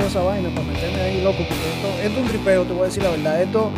[0.00, 2.82] toda esa vaina para meterme ahí, loco, porque esto, esto es un tripeo, te voy
[2.82, 3.42] a decir la verdad.
[3.42, 3.70] Esto,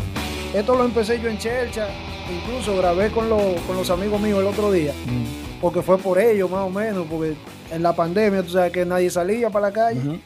[0.55, 1.89] esto lo empecé yo en Chelcha,
[2.33, 5.61] incluso grabé con, los, con los amigos míos el otro día, Mm.
[5.61, 7.35] porque fue por ellos más o menos, porque
[7.71, 10.21] en la pandemia tú sabes que nadie salía para la calle.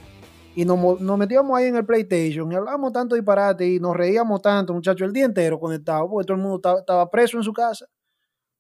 [0.54, 3.94] Y nos, mo- nos metíamos ahí en el PlayStation y hablábamos tanto disparate y nos
[3.94, 7.52] reíamos tanto, muchachos, el día entero conectados, porque todo el mundo estaba preso en su
[7.52, 7.84] casa.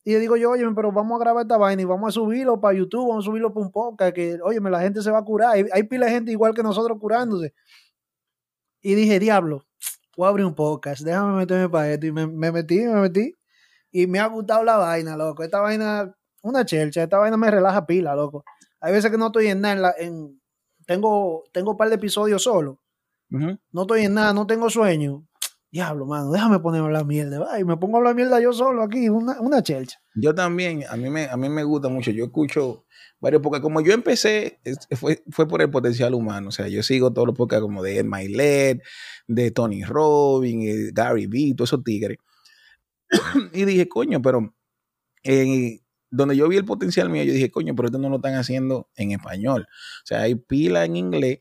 [0.08, 2.60] Y yo digo yo, oye, pero vamos a grabar esta vaina y vamos a subirlo
[2.60, 5.24] para YouTube, vamos a subirlo para un podcast, que, oye, la gente se va a
[5.24, 5.54] curar.
[5.54, 7.54] Hay, hay pila de gente igual que nosotros curándose.
[8.80, 9.64] Y dije, diablo,
[10.16, 12.06] voy a abrir un podcast, déjame meterme para esto.
[12.06, 13.34] Y me, me metí, me metí.
[13.90, 15.42] Y me ha gustado la vaina, loco.
[15.42, 18.44] Esta vaina, una chelcha, esta vaina me relaja pila, loco.
[18.80, 20.40] Hay veces que no estoy en nada, en la- en-
[20.86, 22.78] tengo, tengo un par de episodios solo.
[23.72, 25.25] No estoy en nada, no tengo sueño.
[25.76, 27.38] Diablo, mano, déjame ponerme a hablar mierda.
[27.38, 30.00] va, Y me pongo a hablar mierda yo solo aquí, una, una chelcha.
[30.14, 32.10] Yo también, a mí, me, a mí me gusta mucho.
[32.12, 32.86] Yo escucho
[33.20, 34.58] varios porque como yo empecé,
[34.92, 36.48] fue, fue por el potencial humano.
[36.48, 38.82] O sea, yo sigo todos los podcasts como de Ed Milet,
[39.28, 42.16] de Tony Robbins, eh, Gary Vee, todos esos tigres.
[43.52, 44.54] y dije, coño, pero
[46.10, 48.88] donde yo vi el potencial mío, yo dije, coño, pero esto no lo están haciendo
[48.96, 49.66] en español.
[49.68, 51.40] O sea, hay pila en inglés,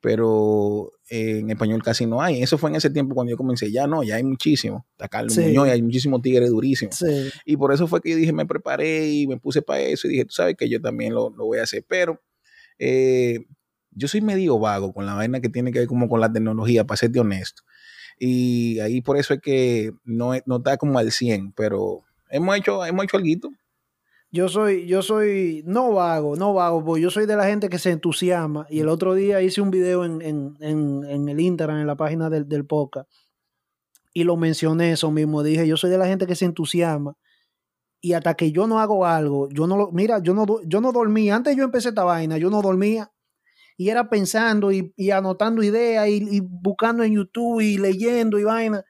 [0.00, 2.42] pero eh, en español casi no hay.
[2.42, 3.70] Eso fue en ese tiempo cuando yo comencé.
[3.72, 4.86] Ya no, ya hay muchísimo.
[4.92, 5.40] Está Carlos Sí.
[5.42, 6.96] Muñoz, y hay muchísimos tigres durísimos.
[6.96, 7.30] Sí.
[7.44, 10.10] Y por eso fue que yo dije, me preparé y me puse para eso y
[10.12, 11.84] dije, tú sabes que yo también lo, lo voy a hacer.
[11.88, 12.20] Pero
[12.78, 13.40] eh,
[13.90, 16.84] yo soy medio vago con la vaina que tiene que ver como con la tecnología,
[16.84, 17.62] para serte honesto.
[18.18, 22.84] Y ahí por eso es que no, no está como al 100, pero hemos hecho,
[22.84, 23.50] hemos hecho algo.
[24.36, 27.78] Yo soy, yo soy, no vago, no vago, porque yo soy de la gente que
[27.78, 28.66] se entusiasma.
[28.68, 31.96] Y el otro día hice un video en, en, en, en el Instagram, en la
[31.96, 33.08] página del, del podcast,
[34.12, 35.42] y lo mencioné eso mismo.
[35.42, 37.14] Dije, yo soy de la gente que se entusiasma.
[38.02, 40.92] Y hasta que yo no hago algo, yo no lo, mira, yo no, yo no
[40.92, 41.34] dormía.
[41.34, 43.10] Antes yo empecé esta vaina, yo no dormía.
[43.78, 48.44] Y era pensando y, y anotando ideas y, y buscando en YouTube y leyendo y
[48.44, 48.84] vaina.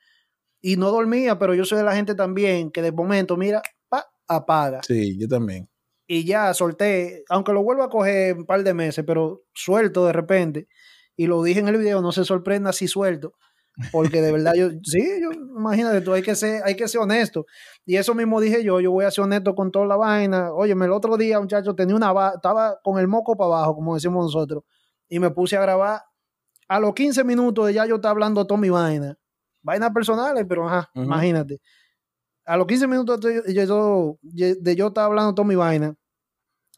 [0.61, 3.63] Y no dormía, pero yo soy de la gente también que de momento, mira,
[4.29, 5.69] apaga Sí, yo también.
[6.09, 10.13] y ya solté, aunque lo vuelvo a coger un par de meses, pero suelto de
[10.13, 10.69] repente.
[11.17, 13.35] Y lo dije en el video, no se sorprenda si suelto.
[13.93, 17.47] Porque de verdad yo, sí, yo, imagínate tú, hay que ser, hay que ser honesto.
[17.85, 20.53] Y eso mismo dije yo, yo voy a ser honesto con toda la vaina.
[20.53, 24.25] Óyeme, el otro día, muchacho, tenía una estaba con el moco para abajo, como decimos
[24.25, 24.63] nosotros,
[25.09, 26.03] y me puse a grabar.
[26.69, 29.17] A los 15 minutos de ya yo estaba hablando toda mi vaina.
[29.63, 31.61] Vainas personales, pero ajá, imagínate.
[32.47, 35.95] A los 15 minutos de yo, de yo estaba hablando toda mi vaina,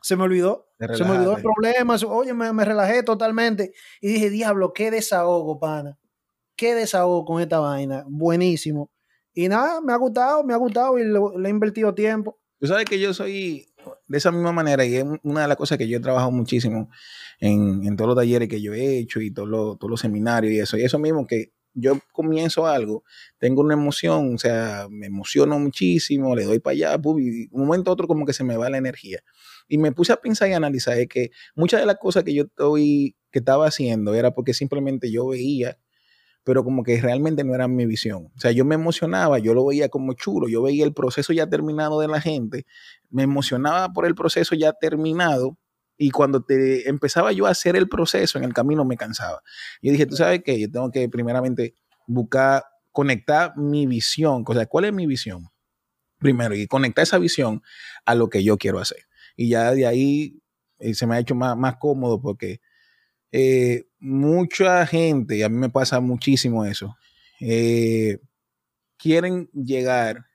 [0.02, 0.66] se me olvidó.
[0.96, 1.96] Se me olvidó el problema.
[2.08, 3.72] Oye, me, me relajé totalmente.
[4.00, 5.98] Y dije, diablo, qué desahogo, pana.
[6.56, 8.04] Qué desahogo con esta vaina.
[8.08, 8.90] Buenísimo.
[9.34, 12.38] Y nada, me ha gustado, me ha gustado y lo- le he invertido tiempo.
[12.60, 13.66] Tú sabes que yo soy
[14.06, 16.90] de esa misma manera y es una de las cosas que yo he trabajado muchísimo
[17.40, 20.52] en, en todos los talleres que yo he hecho y todos los, todos los seminarios
[20.52, 20.76] y eso.
[20.76, 23.04] Y eso mismo que yo comienzo algo,
[23.38, 27.90] tengo una emoción, o sea, me emociono muchísimo, le doy para allá, y un momento
[27.90, 29.20] a otro como que se me va la energía.
[29.68, 32.44] Y me puse a pensar y analizar es que muchas de las cosas que yo
[32.44, 35.78] estoy, que estaba haciendo era porque simplemente yo veía
[36.48, 38.30] pero como que realmente no era mi visión.
[38.34, 41.46] O sea, yo me emocionaba, yo lo veía como chulo, yo veía el proceso ya
[41.46, 42.64] terminado de la gente,
[43.10, 45.58] me emocionaba por el proceso ya terminado
[45.98, 49.42] y cuando te empezaba yo a hacer el proceso en el camino me cansaba.
[49.82, 51.74] Yo dije, tú sabes que yo tengo que primeramente
[52.06, 55.48] buscar, conectar mi visión, o sea, ¿cuál es mi visión?
[56.18, 57.62] Primero, y conectar esa visión
[58.06, 59.06] a lo que yo quiero hacer.
[59.36, 60.40] Y ya de ahí
[60.78, 62.60] eh, se me ha hecho más, más cómodo porque
[63.32, 66.96] eh, mucha gente, y a mí me pasa muchísimo eso,
[67.40, 68.20] eh,
[68.96, 70.27] quieren llegar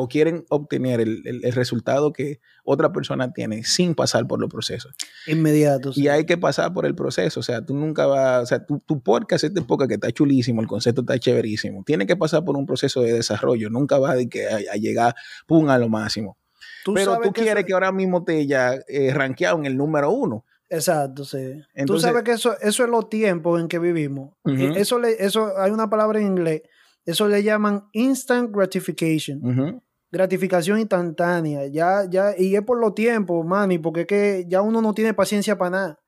[0.00, 4.48] o quieren obtener el, el- el resultado que otra persona tiene sin pasar por los
[4.48, 4.94] procesos.
[5.26, 5.90] Inmediato.
[5.94, 8.78] Y hay que pasar por el proceso, o sea, tú nunca vas, o sea, tu,
[8.78, 12.56] tu podcast, este podcast que está chulísimo, el concepto está chéverísimo, tiene que pasar por
[12.56, 15.14] un proceso de desarrollo, nunca va de que a, a llegar,
[15.48, 16.38] pum, a lo máximo.
[16.84, 19.76] Tú Pero tú que quieres eso- que ahora mismo te ya eh, rankeado en el
[19.76, 20.44] número uno.
[20.70, 21.38] Exacto, sí.
[21.54, 24.34] Tú Entonces- sabes que eso, eso es los tiempos en que vivimos.
[24.44, 24.54] Ujú.
[24.56, 26.62] Eh, Eso, le, eso hay una palabra en inglés.
[27.04, 29.40] Eso le llaman instant gratification.
[29.42, 29.82] Ujú.
[30.10, 34.80] Gratificación instantánea, ya, ya, y es por los tiempos, mani, porque es que ya uno
[34.82, 35.98] no tiene paciencia para nada.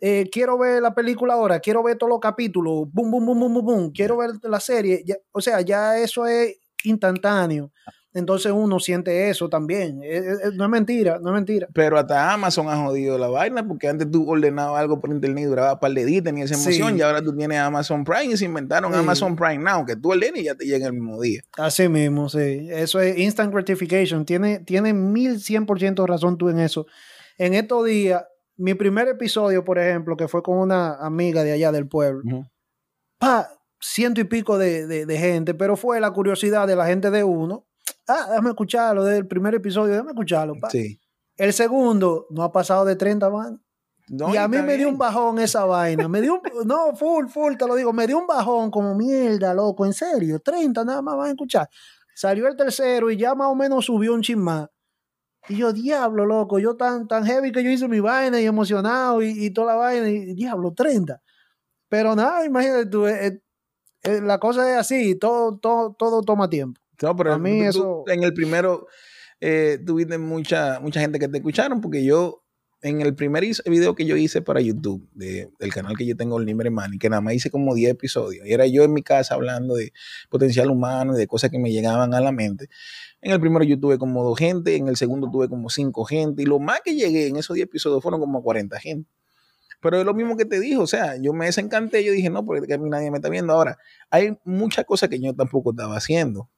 [0.00, 3.54] Eh, quiero ver la película ahora, quiero ver todos los capítulos, boom, boom, boom, boom,
[3.54, 7.72] boom, boom, quiero ver la serie, ya- o sea, ya eso es instantáneo.
[8.14, 10.02] Entonces uno siente eso también.
[10.02, 11.68] Eh, eh, no es mentira, no es mentira.
[11.74, 15.46] Pero hasta Amazon ha jodido la vaina porque antes tú ordenabas algo por internet y
[15.46, 16.98] duraba par de días, tenías esa emoción Sí.
[16.98, 18.98] y ahora tú tienes Amazon Prime y se inventaron Sí.
[18.98, 21.42] Amazon Prime Now, que tú ordenas y ya te llega el mismo día.
[21.58, 22.68] Así mismo, sí.
[22.70, 24.24] Eso es instant gratification.
[24.24, 26.86] Tiene, tiene mil cien por ciento razón tú en eso.
[27.36, 28.24] En estos días,
[28.56, 32.48] mi primer episodio, por ejemplo, que fue con una amiga de allá del pueblo,
[33.18, 33.48] pa,
[33.80, 37.67] ciento y pico de, gente, pero fue la curiosidad de la gente de uno.
[38.06, 40.54] Ah, déjame escucharlo del primer episodio, déjame escucharlo.
[40.60, 40.70] Pa.
[40.70, 41.00] Sí.
[41.36, 43.62] El segundo no ha pasado de 30 man.
[44.08, 46.08] y a mí me dio un bajón esa vaina.
[46.08, 47.92] Me dio un, no, full, full, te lo digo.
[47.92, 50.40] Me dio un bajón como mierda, loco, en serio.
[50.40, 51.68] 30 nada más van a escuchar.
[52.14, 54.68] Salió el tercero y ya más o menos subió un chin más.
[55.48, 59.22] Y yo, diablo, loco, yo tan, tan heavy que yo hice mi vaina y emocionado
[59.22, 61.22] y, toda la vaina, y diablo, 30.
[61.88, 63.40] Pero nada, imagínate tú, eh,
[64.02, 66.80] eh, la cosa es así, todo, todo, todo toma tiempo.
[67.02, 68.04] No, pero a mí eso...
[68.08, 68.86] en el primero
[69.40, 72.42] eh, tuviste mucha, mucha gente que te escucharon, porque yo,
[72.82, 76.46] en el primer video que yo hice para YouTube, del canal que yo tengo, el
[76.46, 79.34] Nimbre Money, que nada más hice como 10 episodios, y era yo en mi casa
[79.34, 79.92] hablando de
[80.28, 82.68] potencial humano y de cosas que me llegaban a la mente.
[83.20, 86.42] En el primero yo tuve como dos gente, en el segundo tuve como cinco gente,
[86.42, 89.10] y lo más que llegué en esos 10 episodios fueron como 40 gente.
[89.80, 92.44] Pero es lo mismo que te dijo, o sea, yo me desencanté, yo dije, no,
[92.44, 93.52] porque a mí nadie me está viendo.
[93.52, 93.78] Ahora,
[94.10, 96.48] hay muchas cosas que yo tampoco estaba haciendo.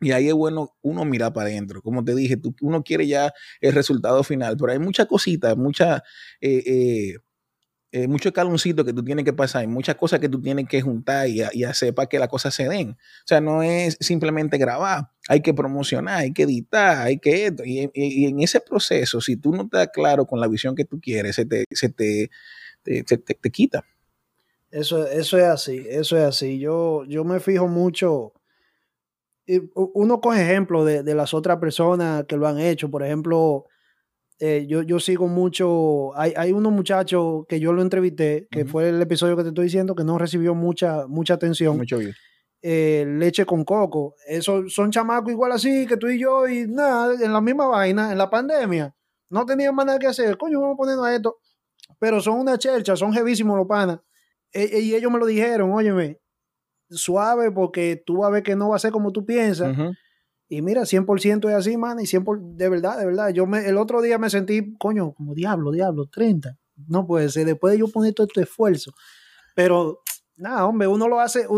[0.00, 1.80] Y ahí es bueno uno mirar para adentro.
[1.82, 6.02] Como te dije, tú, uno quiere ya el resultado final, pero hay muchas cositas, muchas
[6.40, 7.14] eh, eh,
[7.92, 11.64] eh, que tú tienes que pasar, hay muchas cosas que tú tienes que juntar y,
[11.64, 12.90] hacer para que las cosas se den.
[12.90, 17.62] O sea, no es simplemente grabar, hay que promocionar, hay que editar, hay que esto.
[17.64, 21.36] Y, en ese proceso, si tú no estás claro con la visión que tú quieres,
[21.36, 22.30] se te, se te,
[22.82, 23.84] te, quita.
[24.70, 26.58] Eso, eso es así, eso es así.
[26.58, 28.32] Yo, yo me fijo mucho.
[29.74, 32.90] Uno coge ejemplos de, de las otras personas que lo han hecho.
[32.90, 33.66] Por ejemplo,
[34.38, 38.90] eh, yo, yo sigo mucho, hay, hay unos muchachos que yo lo entrevisté, que fue
[38.90, 41.76] el episodio que te estoy diciendo, que no recibió mucha, mucha atención.
[41.76, 42.12] Mucho bien.
[42.60, 44.14] Eh, leche con coco.
[44.26, 48.12] Esos son chamacos igual así que tú y yo y nada, en la misma vaina,
[48.12, 48.94] en la pandemia.
[49.30, 50.36] No tenían más nada que hacer.
[50.36, 51.38] Coño, vamos a ponernos a esto.
[51.98, 54.00] Pero son una chercha, son jevísimos los panas.
[54.52, 56.20] E, e, y ellos me lo dijeron, óyeme,
[56.90, 59.76] suave porque tú vas a ver que no va a ser como tú piensas.
[60.48, 63.30] Y mira, 100% es así, man, y 100%, de verdad, de verdad.
[63.30, 66.56] Yo me, el otro día me sentí, coño, como diablo, diablo, 30.
[66.86, 68.92] No puede ser, después de yo poner todo este esfuerzo.
[69.56, 70.02] Pero,
[70.36, 71.48] nada, hombre, uno lo hace,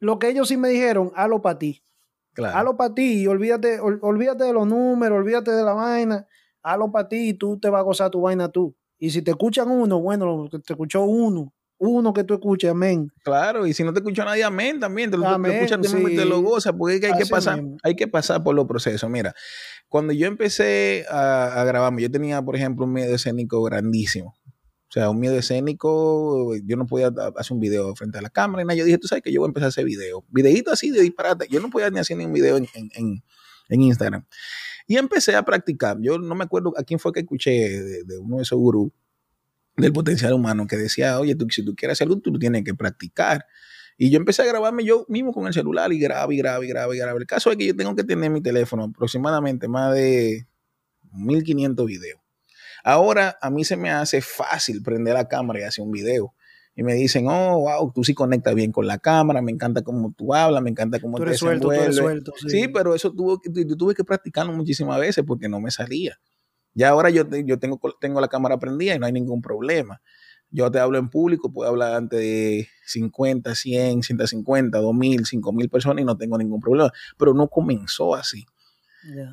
[0.00, 1.82] lo que ellos sí me dijeron, hazlo para ti.
[2.34, 2.58] Claro.
[2.58, 6.26] Hazlo para ti y olvídate, olvídate de los números, olvídate de la vaina.
[6.62, 8.76] Hazlo para ti y tú te vas a gozar tu vaina tú.
[8.98, 13.12] Y si te escuchan uno, bueno, te escuchó uno, uno que tú escuches, amén.
[13.22, 15.10] Claro, y si no te escucha nadie, amén también.
[15.10, 18.54] Te lo, escuchas y te lo gozas, porque hay, que pasar, hay que pasar por
[18.54, 19.08] los procesos.
[19.10, 19.34] Mira,
[19.88, 24.34] cuando yo empecé a, a grabarme, yo tenía, por ejemplo, un miedo escénico grandísimo.
[24.88, 28.62] O sea, un miedo escénico, yo no podía hacer un video frente a la cámara
[28.62, 28.78] y nada.
[28.78, 30.24] Yo dije, tú sabes que yo voy a empezar a hacer video.
[30.28, 31.48] Videíto así de disparate.
[31.50, 33.22] Yo no podía ni hacer ni un video en, en,
[33.68, 34.24] en, Instagram.
[34.86, 35.98] Y empecé a practicar.
[36.00, 38.92] Yo no me acuerdo a quién fue que escuché de, de uno de esos gurús
[39.76, 42.74] del potencial humano que decía, oye, tú, si tú quieres hacer algo, tú tienes que
[42.74, 43.46] practicar.
[43.98, 46.68] Y yo empecé a grabarme yo mismo con el celular y grabo y grabo y
[46.68, 47.18] grabo y grabo.
[47.18, 50.46] El caso es que yo tengo que tener mi teléfono aproximadamente más de
[51.12, 52.20] 1500 videos.
[52.84, 56.34] Ahora a mí se me hace fácil prender la cámara y hacer un video.
[56.78, 60.12] Y me dicen, oh, wow, tú sí conectas bien con la cámara, me encanta cómo
[60.14, 62.50] tú hablas, me encanta cómo tú te suelto, suelto, sí.
[62.50, 62.68] sí.
[62.68, 66.20] pero eso tuvo, yo tuve que practicarlo muchísimas veces porque no me salía.
[66.76, 70.02] Ya ahora yo, yo tengo, tengo la cámara prendida y no hay ningún problema.
[70.50, 76.02] Yo te hablo en público, puedo hablar ante de 50, 100, 150, 2000, 5000 personas
[76.02, 76.92] y no tengo ningún problema.
[77.16, 78.44] Pero no comenzó así.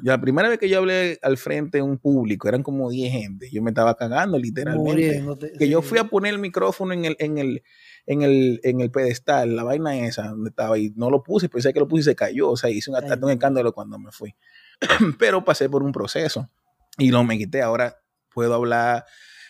[0.04, 3.50] La primera vez que yo hablé al frente de un público, eran como 10 gente.
[3.52, 5.24] Yo me estaba cagando literalmente.
[5.58, 7.64] que yo fui a poner el micrófono en el, en el,
[8.06, 11.74] en el, en el pedestal, la vaina esa donde estaba y no lo puse, pensé
[11.74, 12.52] que lo puse y se cayó.
[12.52, 14.34] O sea, hice un, un escándalo cuando me fui.
[15.20, 16.50] Pero pasé por un proceso
[16.98, 17.62] y no me quité.
[17.62, 17.98] Ahora
[18.34, 19.06] puedo hablar,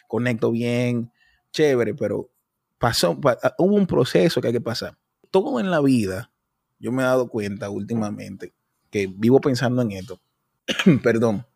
[0.07, 1.11] conecto bien,
[1.51, 2.31] chévere, pero
[2.77, 4.97] pasó, ah, hubo un proceso que hay que pasar.
[5.31, 6.31] Todo en la vida,
[6.79, 8.53] yo me he dado cuenta últimamente
[8.89, 10.21] que vivo pensando en esto,
[11.03, 11.47] perdón,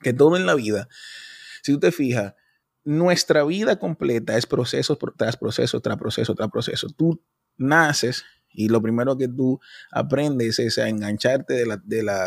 [0.00, 0.88] que todo en la vida,
[1.62, 2.34] si tú te fijas,
[2.84, 6.88] nuestra vida completa es proceso tras proceso, tras proceso, tras proceso.
[6.88, 7.22] Tú
[7.56, 11.78] naces y lo primero que tú aprendes es a engancharte de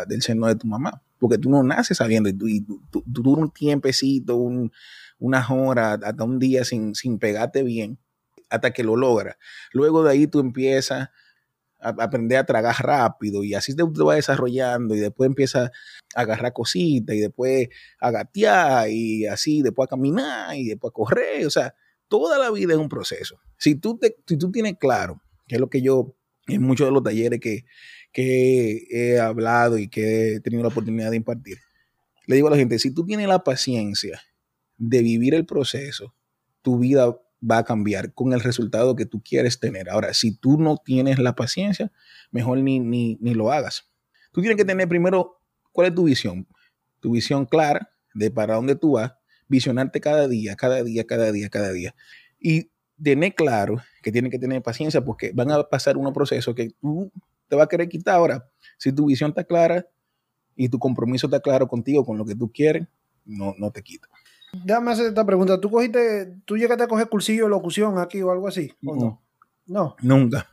[0.06, 4.36] del seno de tu mamá porque tú no naces sabiendo y tú, duras un tiempecito,
[4.36, 4.72] un,
[5.18, 7.98] unas horas, hasta un día sin, sin pegarte bien,
[8.50, 9.36] hasta que lo logras.
[9.72, 11.08] Luego de ahí tú empiezas
[11.80, 15.70] a aprender a tragar rápido y así te, te vas desarrollando y después empiezas
[16.14, 17.68] a agarrar cositas y después
[18.00, 21.46] a gatear y así, después a caminar y después a correr.
[21.46, 21.74] O sea,
[22.08, 23.38] toda la vida es un proceso.
[23.58, 26.92] Si tú, te, si tú tienes claro, que es lo que yo en muchos de
[26.92, 27.64] los talleres que,
[28.12, 31.58] que he hablado y que he tenido la oportunidad de impartir,
[32.26, 34.20] le digo a la gente, si tú tienes la paciencia
[34.78, 36.14] de vivir el proceso,
[36.62, 37.16] tu vida
[37.48, 39.88] va a cambiar con el resultado que tú quieres tener.
[39.88, 41.92] Ahora, si tú no tienes la paciencia,
[42.30, 43.90] mejor ni, ni, ni lo hagas.
[44.32, 45.40] Tú tienes que tener primero,
[45.72, 46.46] ¿cuál es tu visión?
[47.00, 49.12] Tu visión clara de para dónde tú vas,
[49.46, 51.94] visionarte cada día, cada día, cada día, cada día.
[52.40, 52.70] Y
[53.02, 57.10] tener claro que tienes que tener paciencia porque van a pasar unos procesos que tú
[57.48, 58.16] te va a querer quitar.
[58.16, 58.48] Ahora,
[58.78, 59.86] si tu visión está clara
[60.54, 62.86] y tu compromiso está claro contigo, con lo que tú quieres,
[63.24, 64.08] no, no te quita.
[64.64, 65.60] Déjame hacer esta pregunta.
[65.60, 68.72] ¿Tú cogiste, tú llegaste a coger cursillo de locución aquí o algo así?
[68.84, 69.22] ¿o no?
[69.66, 69.96] No.
[70.00, 70.48] Nunca.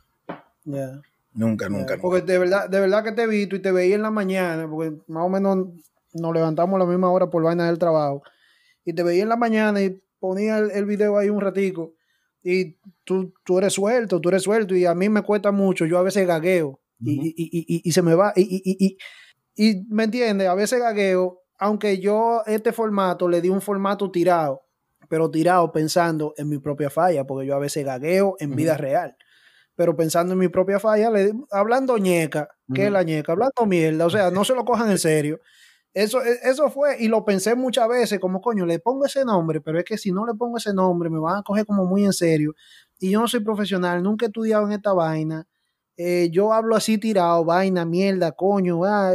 [0.64, 1.00] Ya.
[1.32, 4.02] Nunca, nunca, Porque de verdad, de verdad que te he visto y te veía en
[4.02, 5.66] la mañana, porque más o menos
[6.12, 8.22] nos levantamos a la misma hora por vaina del trabajo.
[8.84, 11.94] Y te veía en la mañana y ponía el, el video ahí un ratico.
[12.44, 14.76] Y tú, tú eres suelto, tú eres suelto.
[14.76, 15.86] Y a mí me cuesta mucho.
[15.86, 16.80] Yo a veces gagueo.
[17.00, 18.32] y, y, y, y, se me va.
[18.36, 18.96] Y,
[19.56, 21.40] y, me entiendes, a veces gagueo.
[21.58, 24.62] Aunque yo este formato le di un formato tirado,
[25.08, 29.16] pero tirado pensando en mi propia falla, porque yo a veces gagueo en vida real
[29.76, 33.32] pero pensando en mi propia falla, le, hablando ñeca, ¿qué es la ñeca?
[33.32, 35.40] Hablando mierda, o sea, no se lo cojan en serio.
[35.94, 39.60] Eso, e, eso fue, y lo pensé muchas veces, como coño, le pongo ese nombre,
[39.60, 42.04] pero es que si no le pongo ese nombre, me van a coger como muy
[42.04, 42.54] en serio.
[42.98, 45.46] Y yo no soy profesional, nunca he estudiado en esta vaina.
[45.96, 48.84] Eh, yo hablo así tirado, vaina, mierda, coño.
[48.84, 49.14] Ah,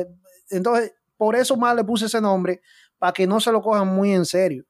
[0.50, 2.62] entonces, por eso más le puse ese nombre,
[2.98, 4.63] para que no se lo cojan muy en serio.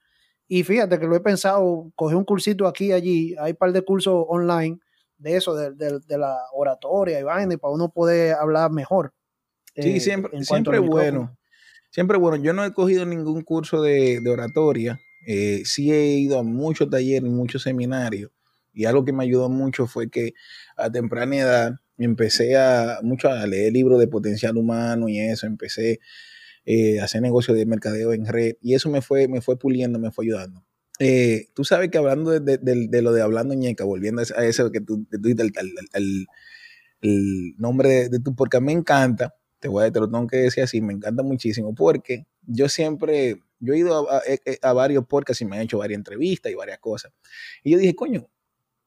[0.47, 3.71] Y fíjate que lo he pensado, cogí un cursito aquí y allí, hay un par
[3.71, 4.79] de cursos online
[5.19, 9.13] de eso, de, de, la oratoria y vaina, y para uno poder hablar mejor.
[9.75, 11.37] Sí, eh, siempre, siempre bueno.
[11.91, 12.37] Siempre bueno.
[12.43, 14.99] Yo no he cogido ningún curso de, de oratoria.
[15.25, 18.31] Eh, sí he ido a muchos talleres, muchos seminarios.
[18.73, 20.33] Y algo que me ayudó mucho fue que
[20.77, 25.47] a temprana edad empecé a mucho a leer libros de potencial humano y eso.
[25.47, 25.99] Empecé
[26.65, 28.55] eh, a hacer negocios de mercadeo en red.
[28.61, 30.63] Y eso me fue, me fue puliendo, me fue ayudando.
[30.99, 35.07] Eh, tú sabes que hablando de, lo de hablando ñeca, volviendo a eso que tú,
[35.09, 35.43] dijiste,
[37.01, 40.63] el, nombre de, tu, porque me encanta, te voy a te lo tengo que decir
[40.63, 44.21] así, me encanta muchísimo, porque yo siempre, yo he ido a,
[44.61, 47.11] a, varios podcasts y me han hecho varias entrevistas y varias cosas.
[47.63, 48.27] Y yo dije, coño,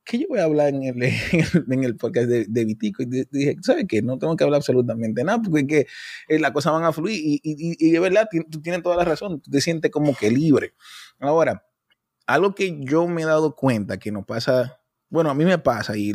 [0.05, 1.03] ¿qué yo voy a hablar en el,
[1.71, 3.03] en el podcast de, Vitico?
[3.03, 4.03] Y dije, ¿sabes qué?
[4.03, 5.87] No tengo que hablar absolutamente nada, porque que,
[6.29, 9.05] eh, las cosas van a fluir y, y, y de verdad, tú tienes toda la
[9.05, 10.75] razón, tú te sientes como que libre.
[11.21, 11.65] Ahora,
[12.27, 14.82] algo que yo me he dado cuenta que nos pasa,
[15.13, 16.11] bueno, a mí me pasa y,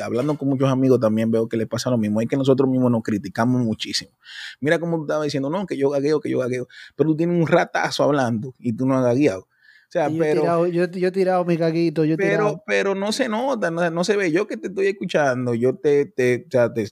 [0.00, 2.90] hablando con muchos amigos también veo que les pasa lo mismo, es que nosotros mismos
[2.90, 4.10] nos criticamos muchísimo.
[4.58, 6.66] Mira cómo tú estabas diciendo, no, que yo gagueo, que yo gagueo,
[6.96, 9.42] pero tú tienes un ratazo hablando y tú no has gagueado.
[9.42, 12.30] O sea, yo pero, he tirado, yo, yo, he tirado mi gaguito, yo he pero,
[12.30, 12.62] tirado.
[12.66, 14.32] pero no se nota, no, no, se ve.
[14.32, 16.90] Yo que te estoy escuchando, yo te, te, o sea, te,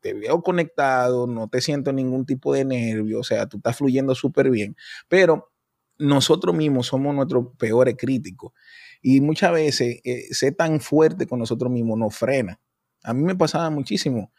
[0.00, 4.12] te, veo conectado, no te siento ningún tipo de nervio, o sea, tú estás fluyendo
[4.16, 4.74] súper bien,
[5.06, 5.52] pero
[5.98, 8.52] nosotros mismos somos nuestros peores críticos.
[9.06, 12.58] Y muchas veces eh, ser tan fuerte con nosotros mismos nos frena.
[13.02, 14.32] A mí me pasaba muchísimo.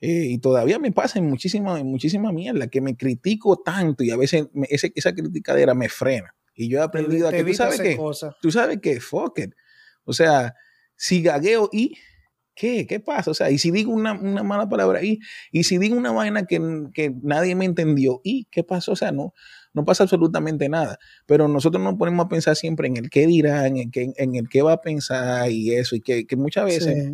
[0.00, 4.16] Eh, y todavía me pasa en muchísima, muchísima mierda, que me critico tanto y a
[4.16, 6.34] veces ese, esa criticadera me frena.
[6.52, 7.96] Y yo he aprendido a que tú sabes que,
[8.42, 9.54] tú sabes que, fuck it.
[10.02, 10.56] O sea,
[10.96, 11.96] si gagueo y,
[12.56, 12.88] ¿qué?
[12.88, 13.30] ¿Qué pasa?
[13.30, 15.20] O sea, y si digo una, una mala palabra y,
[15.52, 16.60] y si digo una vaina que,
[16.92, 18.90] que nadie me entendió y, ¿qué pasó?
[18.90, 19.32] O sea, no,
[19.74, 20.98] no pasa absolutamente nada.
[21.26, 24.34] Pero nosotros nos ponemos a pensar siempre en el qué dirá, en el qué, en
[24.34, 27.12] el qué va a pensar y eso, y que, muchas veces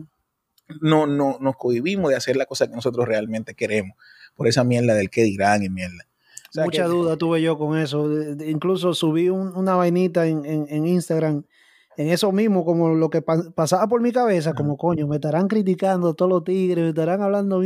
[0.81, 3.97] no, no, nos cohibimos de hacer la cosa que nosotros realmente queremos,
[4.35, 6.07] por esa mierda del qué dirán y mierda.
[6.63, 8.09] Mucha duda tuve yo con eso.
[8.47, 11.45] incluso subí una vainita en, en, Instagram
[11.97, 16.15] en eso mismo, como lo que pasaba por mi cabeza, como coño, me estarán criticando
[16.15, 17.61] todos los tigres, me estarán hablando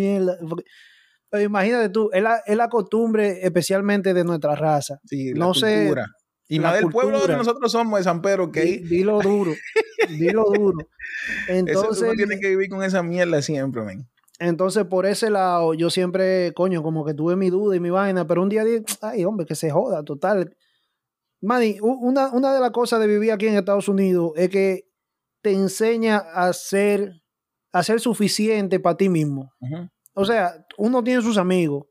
[1.31, 4.99] mierda imagínate tú, es la, es la, costumbre especialmente de nuestra raza.
[5.05, 6.07] Sí, la no cultura.
[6.49, 9.53] y más del pueblo donde nosotros somos, de San Pedro, que Dilo duro,
[10.09, 10.79] dilo duro.
[11.49, 14.09] Entonces, Eso tiene que vivir con esa mierda siempre, men.
[14.41, 18.27] Entonces, por ese lado, yo siempre, coño, como que tuve mi duda y mi vaina,
[18.27, 20.57] pero un día dije, ay, hombre, que se joda, total.
[21.41, 24.89] Manny, una, una de las cosas de vivir aquí en Estados Unidos es que
[25.43, 27.21] te enseña a ser,
[27.73, 29.53] a ser suficiente para ti mismo.
[30.15, 31.87] O sea, uno tiene sus amigos.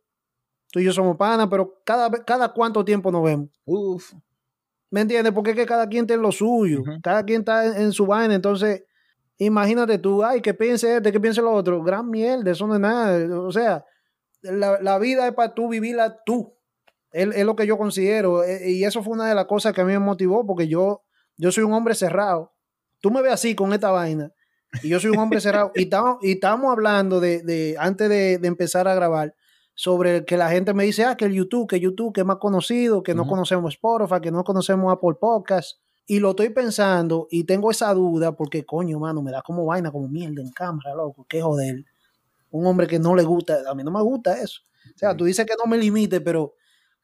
[0.71, 3.49] Tú y yo somos panas, pero cada, cada cuánto tiempo nos vemos.
[3.65, 4.13] Uf.
[4.89, 5.33] ¿Me entiendes?
[5.33, 6.83] Porque es que cada quien tiene lo suyo.
[7.03, 8.33] Cada quien está en, su vaina.
[8.33, 8.85] Entonces,
[9.37, 11.83] imagínate tú, ay, que piense este, que piense lo otro.
[11.83, 13.41] Gran mierda, eso no es nada.
[13.41, 13.85] O sea,
[14.41, 16.55] la, vida es para tú vivirla tú.
[17.11, 18.43] Es, es, lo que yo considero.
[18.43, 21.03] E, y eso fue una de las cosas que a mí me motivó, porque yo,
[21.35, 22.53] yo soy un hombre cerrado.
[23.01, 24.31] Tú me ves así con esta vaina.
[24.83, 25.71] Y yo soy un hombre cerrado.
[25.75, 29.33] Y estamos, y hablando de, de antes de, de, empezar a grabar,
[29.79, 32.37] sobre que la gente me dice, ah, que el YouTube, que YouTube, que es más
[32.37, 35.77] conocido, que no conocemos Spotify, que no conocemos Apple Podcast.
[36.07, 39.91] Y lo estoy pensando y tengo esa duda porque, coño, mano, me da como vaina,
[39.91, 41.85] como mierda en cámara, loco, qué joder.
[42.49, 44.61] Un hombre que no le gusta, a mí no me gusta eso.
[44.95, 46.55] O sea, tú dices que no me limite, pero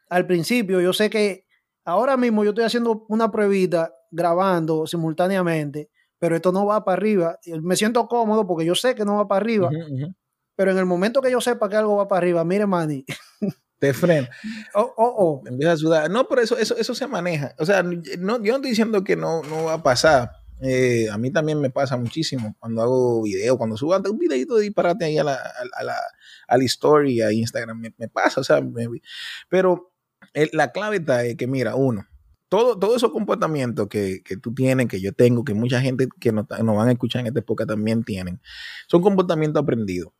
[0.09, 1.45] al principio yo sé que
[1.85, 5.91] ahora mismo yo estoy haciendo una pruebita grabando simultáneamente,
[6.23, 7.37] pero esto no va para arriba.
[7.61, 9.69] Me siento cómodo porque yo sé que no va para arriba,
[10.55, 13.03] pero en el momento que yo sepa que algo va para arriba, mire, Manny.
[13.77, 14.29] Te frena.
[14.73, 15.41] Oh, oh, oh.
[15.45, 16.09] Empieza a sudar.
[16.09, 17.53] No, pero eso, eso, eso se maneja.
[17.59, 20.31] O sea, no, yo no estoy diciendo que no, no va a pasar.
[20.61, 24.63] Eh, a mí también me pasa muchísimo cuando hago video, cuando subo un videito de
[24.63, 25.97] disparate ahí a la, a, la,
[26.47, 28.61] a la story, a Instagram, me, pasa, o sea,
[29.49, 29.91] pero
[30.53, 32.07] la clave está es que, mira, uno,
[32.53, 36.31] todo, todo esos comportamientos que, que, tú tienes, que yo tengo, que mucha gente que
[36.31, 38.39] nos, nos van a escuchar en esta época también tienen,
[38.87, 40.13] son comportamientos aprendidos.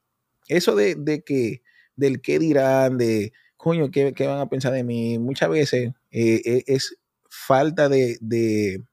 [0.47, 1.61] Eso de, de que,
[1.95, 5.19] del qué dirán, de, coño, ¿qué, qué van a pensar de mí?
[5.19, 6.97] Muchas veces eh, e, es
[7.29, 8.83] falta de, de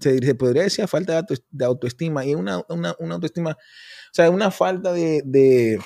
[0.00, 4.92] se, podría decir falta de, autoestima y una, una, una, autoestima, o sea, una falta
[4.92, 5.78] de, de,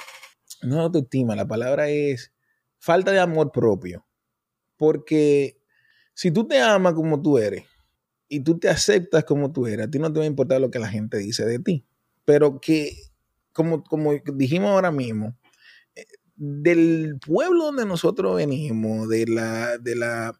[0.62, 2.32] no autoestima, la palabra es
[2.78, 4.06] falta de amor propio.
[4.78, 5.61] Porque
[6.14, 7.64] si tú te amas como tú eres
[8.28, 10.70] y tú te aceptas como tú eres, a ti no te va a importar lo
[10.70, 11.84] que la gente dice de ti.
[12.24, 12.96] Pero que,
[13.52, 15.36] como, como dijimos ahora mismo,
[15.94, 20.32] eh, del pueblo donde nosotros venimos, de la, de la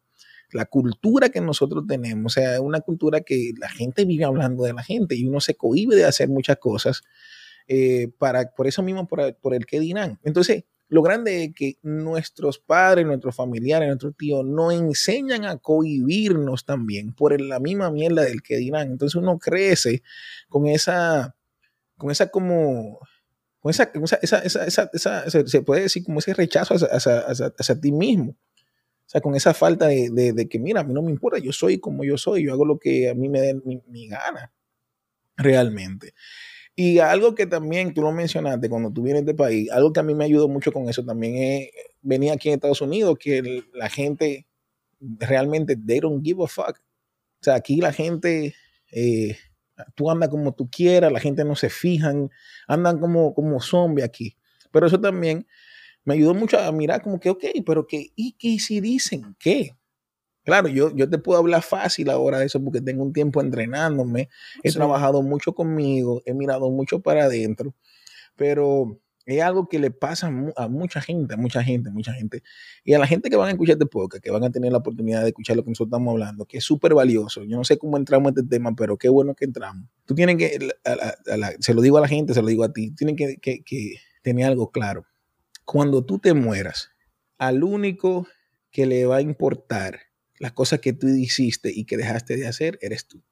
[0.52, 4.74] la cultura que nosotros tenemos, o sea, una cultura que la gente vive hablando de
[4.74, 7.02] la gente y uno se cohibe de hacer muchas cosas
[7.68, 10.18] eh, para, por eso mismo, por, por, el que dirán.
[10.24, 16.66] Entonces, lo grande es que nuestros padres, nuestros familiares, nuestros tíos no enseñan a cohibirnos
[16.66, 18.90] también por la misma mierda del que dirán.
[18.90, 20.02] Entonces uno crece
[20.50, 21.34] con esa,
[21.96, 23.00] con esa como,
[23.60, 28.32] con esa, esa, esa, esa, se puede decir como ese rechazo hacia ti mismo.
[28.32, 31.78] O sea, con esa falta de, que, mira, a mí no me importa, yo soy
[31.80, 34.52] como yo soy, yo hago lo que a mí me dé mi, gana,
[35.38, 36.12] realmente.
[36.74, 40.02] Y algo que también tú lo mencionaste cuando tú vienes de país, algo que a
[40.02, 43.90] mí me ayudó mucho con eso también es venir aquí en Estados Unidos, que la
[43.90, 44.46] gente
[45.00, 46.78] realmente, they don't give a fuck.
[46.78, 48.54] O sea, aquí la gente,
[48.90, 49.36] eh,
[49.94, 52.30] tú andas como tú quieras, la gente no se fijan,
[52.68, 54.36] andan como, como zombie aquí.
[54.70, 55.46] Pero eso también
[56.04, 59.76] me ayudó mucho a mirar como que, ok, pero que, ¿y qué si dicen qué?
[60.44, 64.28] Claro, yo, yo te puedo hablar fácil ahora de eso porque tengo un tiempo entrenándome,
[64.62, 67.74] he trabajado mucho conmigo, he mirado mucho para adentro,
[68.36, 72.42] pero es algo que le pasa a mucha gente, a mucha gente, mucha gente.
[72.82, 74.78] Y a la gente que van a escuchar este podcast, que van a tener la
[74.78, 77.44] oportunidad de escuchar lo que nosotros estamos hablando, que es súper valioso.
[77.44, 79.88] Yo no sé cómo entramos en este tema, pero qué bueno que entramos.
[80.06, 80.58] Tú tienes que,
[81.60, 83.94] se lo digo a la gente, se lo digo a ti, tienen que, que, que
[84.22, 85.04] tener algo claro
[85.64, 86.90] cuando tú te mueras,
[87.38, 88.26] al único
[88.70, 90.00] que le va a importar
[90.42, 93.22] las cosas que tú hiciste y que dejaste de hacer, eres tú.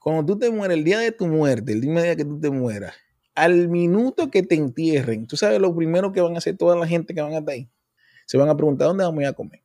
[0.00, 2.92] Cuando tú te mueres, el día de tu muerte, el día que tú te mueras,
[3.36, 6.88] al minuto que te entierren, tú sabes lo primero que van a hacer toda la
[6.88, 7.70] gente que van a estar ahí.
[8.26, 9.62] Se van a preguntar dónde vamos a ir a comer.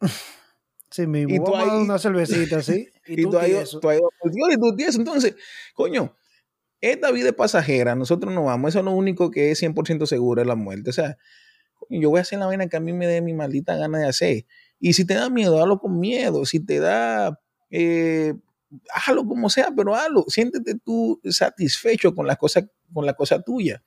[0.88, 1.34] Sí, mismo.
[1.34, 2.88] Y tú vamos a una cervecita, ¿sí?
[3.06, 4.94] Y, tú, ahí, tú ahí, y tú tienes.
[4.94, 5.34] Entonces,
[5.74, 6.14] coño,
[6.80, 8.68] esta vida es pasajera, nosotros no vamos.
[8.70, 10.90] Eso es lo único que es 100% seguro, es la muerte.
[10.90, 11.18] O sea,
[11.90, 14.06] yo voy a hacer la vaina que a mí me dé mi maldita gana de
[14.06, 14.46] hacer.
[14.78, 16.44] Y si te da miedo, hazlo con miedo.
[16.44, 17.38] Si te da,
[17.70, 18.34] eh,
[18.92, 20.24] hazlo como sea, pero hazlo.
[20.28, 23.82] Siéntete tú satisfecho con la cosa, con la cosa tuya.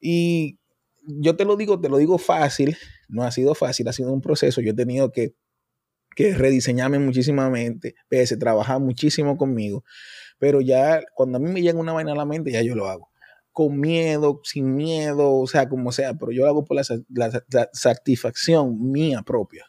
[0.00, 0.58] Y
[1.06, 2.76] yo te lo digo, te lo digo fácil.
[3.08, 4.60] No ha sido fácil, ha sido un proceso.
[4.60, 5.34] Yo he tenido que,
[6.16, 9.84] que rediseñarme muchísimamente, pese, trabajar muchísimo conmigo.
[10.38, 12.88] Pero ya cuando a mí me llega una vaina a la mente, ya yo lo
[12.88, 13.14] hago
[13.54, 18.90] con miedo, sin miedo, o sea, como sea, pero yo lo hago por la, satisfacción
[18.90, 19.64] mía propia,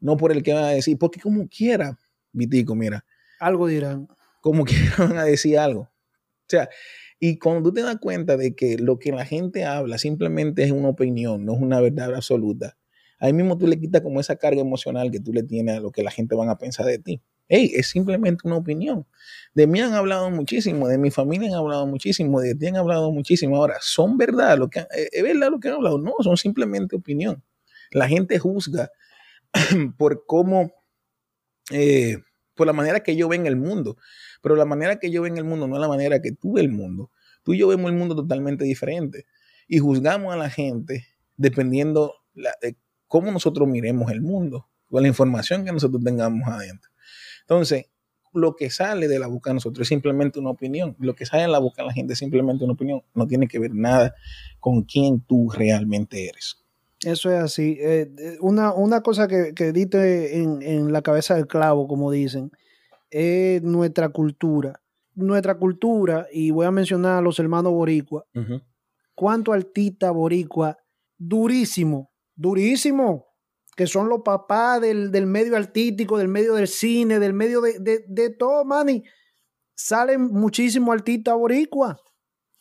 [0.00, 1.98] no por el que va a decir, porque como quiera,
[2.36, 3.04] Vitico, mira.
[3.40, 4.08] Algo dirán.
[4.40, 5.80] Como quieran a decir algo.
[5.80, 6.68] O sea,
[7.18, 10.70] y cuando tú te das cuenta de que lo que la gente habla simplemente es
[10.70, 12.76] una opinión, no es una verdad absoluta,
[13.18, 15.90] ahí mismo tú le quitas como esa carga emocional que tú le tienes a lo
[15.90, 17.22] que la gente van a pensar de ti.
[17.48, 19.06] Hey, es simplemente una opinión.
[19.54, 23.10] De mí han hablado muchísimo, de mi familia han hablado muchísimo, de ti han hablado
[23.12, 23.56] muchísimo.
[23.56, 25.98] Ahora, ¿son verdad lo que eh, es verdad lo que han hablado?
[25.98, 27.42] No, son simplemente opinión.
[27.92, 28.90] La gente juzga
[29.98, 30.72] por cómo,
[31.70, 32.18] eh,
[32.54, 33.96] por la manera que yo ven el mundo.
[34.42, 36.64] Pero la manera que yo ven el mundo no es la manera que tú ves
[36.64, 37.10] el mundo.
[37.42, 39.26] Tú y yo vemos el mundo totalmente diferente.
[39.68, 42.76] Y juzgamos a la gente dependiendo de
[43.08, 46.90] cómo nosotros miremos el mundo, con la información que nosotros tengamos adentro.
[47.42, 47.86] Entonces,
[48.32, 50.96] lo que sale de la boca de nosotros es simplemente una opinión.
[50.98, 53.02] Lo que sale de la boca de la gente es simplemente una opinión.
[53.14, 54.14] No tiene que ver nada
[54.60, 56.65] con quién tú realmente eres.
[57.02, 57.76] Eso es así.
[57.80, 62.50] Eh, una, una, cosa que, que diste en, en, la cabeza del clavo, como dicen,
[63.10, 64.80] es nuestra cultura.
[65.14, 68.24] Nuestra cultura, y voy a mencionar a los hermanos Boricua.
[68.34, 68.60] Uh
[69.14, 70.76] ¿Cuánto artista Boricua?
[71.16, 73.28] Durísimo, durísimo,
[73.74, 77.78] que son los papás del, del, medio artístico, del medio del cine, del medio de,
[77.78, 79.04] de, de todo, Manny.
[79.74, 81.98] Salen muchísimos artistas Boricua.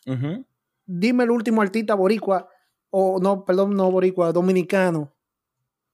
[0.07, 0.45] Uh
[0.87, 2.47] Dime el último artista Boricua
[2.97, 5.13] o no, perdón, no boricua, dominicano.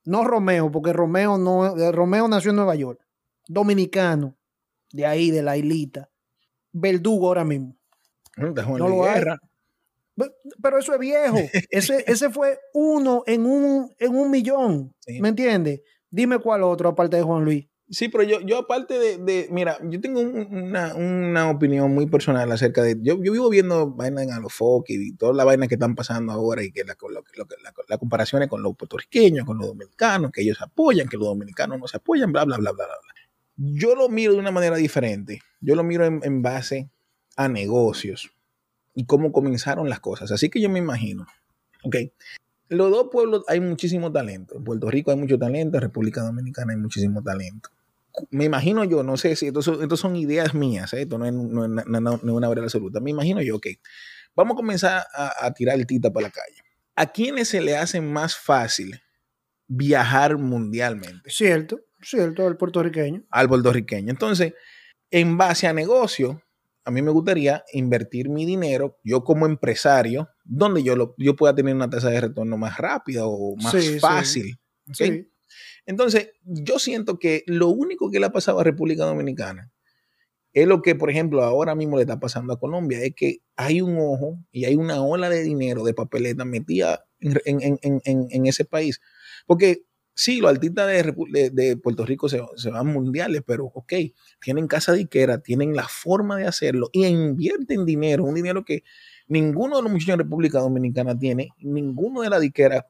[0.05, 2.99] No Romeo, porque Romeo no, eh, Romeo nació en Nueva York.
[3.47, 4.37] Dominicano,
[4.91, 6.11] de ahí, de la islita.
[6.71, 7.75] Verdugo ahora mismo.
[8.37, 9.23] No lo hay.
[10.61, 11.37] Pero eso es viejo.
[11.71, 14.93] Ese, ese fue uno en un, en un millón.
[15.07, 15.81] ¿Me entiendes?
[16.11, 17.67] Dime cuál otro, aparte de Juan Luis.
[17.91, 22.81] Sí, pero yo, yo aparte de, mira, yo tengo una, una, opinión muy personal acerca
[22.81, 26.31] de, yo, yo vivo viendo vainas en Alofoque y todas las vainas que están pasando
[26.31, 26.95] ahora y que la,
[27.35, 31.27] la, la, comparación es con los puertorriqueños, con los dominicanos, que ellos apoyan, que los
[31.27, 33.13] dominicanos no se apoyan, bla, bla, bla, bla, bla.
[33.57, 35.41] Yo lo miro de una manera diferente.
[35.59, 36.89] Yo lo miro en, en base
[37.35, 38.31] a negocios
[38.95, 40.31] y cómo comenzaron las cosas.
[40.31, 41.27] Así que yo me imagino,
[41.83, 41.97] ok,
[42.69, 44.55] los dos pueblos hay muchísimo talento.
[44.55, 47.69] En Puerto Rico hay mucho talento, en República Dominicana hay muchísimo talento
[48.29, 51.01] me imagino yo, no sé si estos son, son ideas mías, ¿eh?
[51.01, 53.67] esto no es, no, una verdad absoluta, me imagino yo, ok,
[54.35, 56.57] vamos a comenzar a, tirar el tita para la calle.
[56.95, 59.01] ¿A quiénes se le hace más fácil
[59.67, 61.29] viajar mundialmente?
[61.29, 63.23] Cierto, cierto, al puertorriqueño.
[63.29, 64.09] Al puertorriqueño.
[64.09, 64.53] Entonces,
[65.09, 66.41] en base a negocio,
[66.83, 71.55] a mí me gustaría invertir mi dinero, yo como empresario, donde yo, lo, yo pueda
[71.55, 74.59] tener una tasa de retorno más rápida o más fácil.
[74.91, 75.27] Sí.
[75.85, 79.71] Entonces, yo siento que lo único que le ha pasado a República Dominicana
[80.53, 83.81] es lo que, por ejemplo, ahora mismo le está pasando a Colombia, es que hay
[83.81, 88.99] un ojo y hay una ola de dinero, de papeleta metida en, ese país.
[89.47, 93.93] Porque sí, los artistas de, Puerto Rico se, van mundiales, pero ok,
[94.41, 98.83] tienen casa diquera, tienen la forma de hacerlo y invierten dinero, un dinero que
[99.27, 102.87] ninguno de los muchachos de República Dominicana tiene, ninguno de la diquera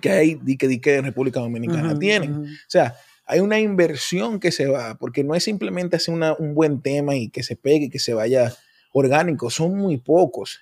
[0.00, 2.44] que hay que, que en República Dominicana tienen.
[2.44, 6.80] O sea, hay una inversión que se va, porque no es simplemente hacer un buen
[6.80, 8.54] tema y que se pegue, y que se vaya
[8.92, 10.60] orgánico, son muy pocos.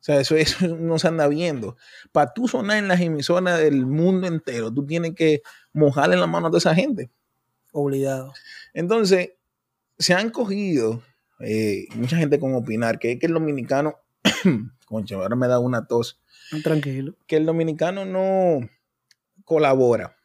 [0.00, 1.76] O sea, eso, eso no se anda viendo.
[2.12, 6.46] Para tú sonar en las emisoras del mundo entero, tú tienes que mojarle la mano
[6.46, 7.10] a toda esa gente.
[7.72, 8.32] Obligado.
[8.74, 9.32] Entonces,
[9.98, 11.02] se han cogido
[11.40, 13.96] eh, mucha gente con opinar que es que el dominicano,
[14.86, 16.20] concha, ahora me da una tos
[16.62, 17.14] Tranquilo.
[17.26, 18.68] Que el dominicano no
[19.44, 20.16] colabora.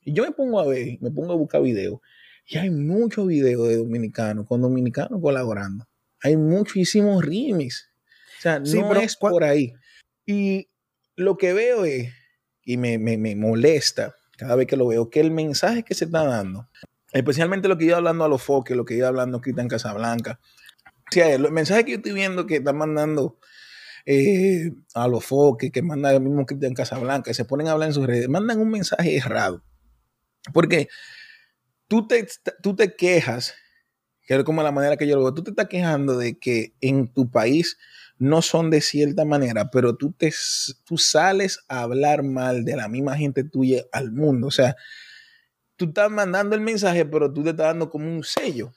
[0.00, 2.00] Y yo me pongo a ver, me pongo a buscar videos.
[2.46, 5.86] Y hay muchos videos de dominicanos, con dominicanos colaborando.
[6.20, 7.90] Hay muchísimos remix.
[8.38, 9.72] O sea, no es por ahí.
[10.26, 10.68] Y
[11.16, 12.12] lo que veo es,
[12.64, 12.98] y me,
[13.36, 16.68] molesta cada vez que lo veo, que el mensaje que se está dando,
[17.12, 20.40] especialmente lo que iba hablando a los foques, lo que iba hablando Cristian Casablanca,
[20.84, 23.38] o sea, el mensaje que yo estoy viendo que están mandando
[24.06, 27.88] eh, a los foques, que mandan el mismo en Casablanca, que se ponen a hablar
[27.88, 29.62] en sus redes, mandan un mensaje errado.
[30.52, 30.88] Porque
[31.88, 32.26] tú te,
[32.62, 33.54] tú te quejas,
[34.26, 36.74] que es como la manera que yo lo veo, tú te estás quejando de que
[36.80, 37.76] en tu país
[38.18, 40.32] no son de cierta manera, pero tú, te,
[40.84, 44.46] tú sales a hablar mal de la misma gente tuya al mundo.
[44.46, 44.76] O sea,
[45.76, 48.72] tú estás mandando el mensaje, pero tú te estás dando como un sello.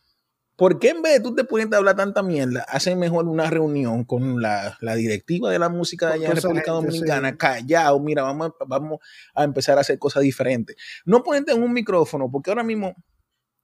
[0.56, 3.50] ¿Por qué en vez de tú te pones a hablar tanta mierda, hacen mejor una
[3.50, 8.52] reunión con la, directiva de la música de allá en República Dominicana, callado, mira, vamos,
[8.65, 9.00] vamos
[9.34, 10.78] a empezar a hacer cosas diferentes?
[11.06, 12.96] No ponerte en un micrófono, porque ahora mismo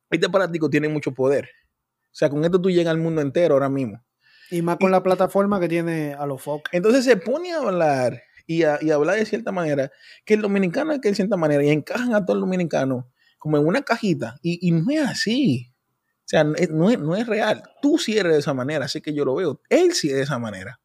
[0.10, 1.49] este aparatico tiene mucho poder.
[2.06, 4.04] O sea, con esto tú llegas al mundo entero ahora mismo.
[4.49, 6.69] Y más con la plataforma que tiene a los focos.
[6.73, 9.91] Entonces se pone a hablar y a, hablar de cierta manera,
[10.25, 13.58] que el dominicano es que de cierta manera, y encajan a todo el dominicano como
[13.58, 15.70] en una cajita, y, y no es así.
[16.31, 17.61] O sea, no es, no es real.
[17.81, 19.59] Tú sí eres de esa manera, así que yo lo veo.
[19.67, 20.79] Él sí es de esa manera.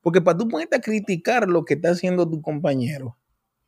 [0.00, 3.18] Porque para tú ponerte a criticar lo que está haciendo tu compañero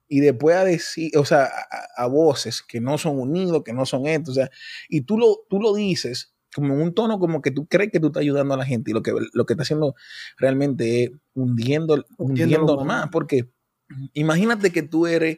[0.08, 1.50] y después a decir, o sea,
[1.94, 4.50] a, voces que no son unidos, que no son estos, o sea,
[4.88, 8.00] y tú lo, tú lo dices como en un tono como que tú crees que
[8.00, 9.94] tú estás ayudando a la gente y lo que, lo que está haciendo
[10.38, 13.10] realmente es hundiendo, hundiendo más.
[13.12, 13.50] Porque
[14.14, 15.36] imagínate que tú eres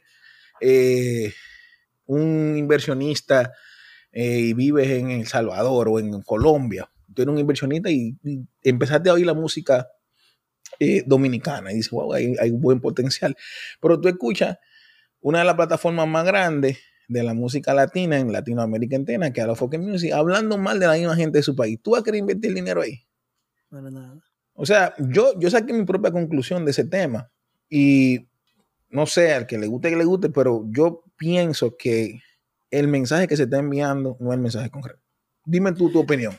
[0.61, 1.35] eh,
[2.07, 3.53] un inversionista
[4.13, 8.17] eh, y vives en El Salvador o en Colombia, tú eres un inversionista y,
[8.63, 9.89] empezaste a oír la música
[10.79, 13.37] eh, dominicana y dices, wow, hay, hay un buen potencial.
[13.81, 14.59] Pero tú escuchas
[15.21, 19.47] una de las plataformas más grandes de la música latina en Latinoamérica entera, que es
[19.47, 21.81] la Folk Music, hablando mal de la misma gente de su país.
[21.83, 23.05] ¿Tú vas a querer invertir dinero ahí?
[23.69, 24.21] Bueno, nada.
[24.55, 27.31] O sea, yo, yo saqué mi propia conclusión de ese tema
[27.69, 28.29] y
[28.91, 32.21] no sé, al que le guste, que le guste, pero yo pienso que
[32.71, 35.01] el mensaje que se está enviando no es el mensaje concreto.
[35.45, 36.35] Dime tú tu opinión.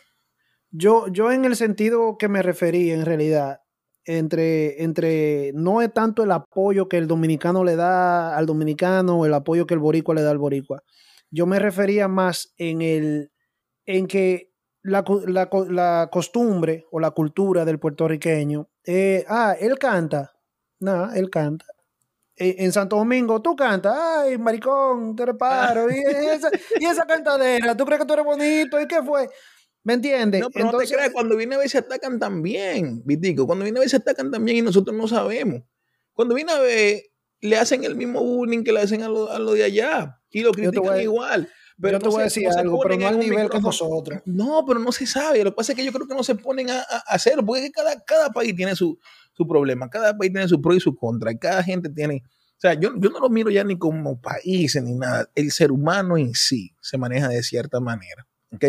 [0.72, 3.62] Yo, yo en el sentido que me referí, en realidad,
[4.06, 9.26] entre, entre no es tanto el apoyo que el dominicano le da al dominicano o
[9.26, 10.84] el apoyo que el boricua le da al boricua.
[11.30, 13.32] Yo me refería más en el
[13.86, 14.52] en que
[14.84, 15.04] la,
[15.70, 20.34] la, costumbre o la cultura del puertorriqueño, eh, ah, él canta,
[20.80, 21.66] no, él canta.
[22.42, 26.50] E, en Santo Domingo, tú cantas, ay, maricón, te reparo, y esa,
[26.80, 29.30] y esa cantadera, tú crees que tú eres bonito, ¿y qué fue?
[29.84, 30.42] ¿Me entiendes?
[30.42, 33.46] No, pero Entonces, no te creas, cuando viene a ver se atacan también, Vitico.
[33.46, 35.62] Cuando viene a ver se atacan también y nosotros no sabemos.
[36.14, 37.04] Cuando viene a ver,
[37.42, 40.42] le hacen el mismo bullying que le hacen a lo, a lo de allá y
[40.42, 41.48] lo critican igual.
[41.80, 44.22] Pero yo te voy a decir algo, pero no al nivel que nosotros.
[44.26, 45.44] No, pero no se sabe.
[45.44, 47.72] Lo que pasa es que yo creo que no se ponen a, a hacerlo, porque
[47.72, 49.00] cada, cada país tiene su,
[49.34, 52.24] su problema, cada país tiene su pro y su contra, cada gente tiene.
[52.26, 55.28] O sea, yo, yo no lo miro ya ni como países ni nada.
[55.34, 58.28] El ser humano en sí se maneja de cierta manera.
[58.52, 58.66] ¿ok?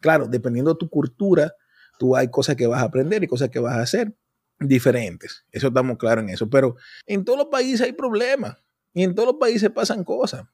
[0.00, 1.52] Claro, dependiendo de tu cultura,
[1.98, 4.14] tú hay cosas que vas a aprender y cosas que vas a hacer
[4.58, 5.44] diferentes.
[5.52, 6.48] Eso estamos claros en eso.
[6.50, 8.56] Pero en todos los países hay problemas
[8.92, 10.44] y en todos los países pasan cosas.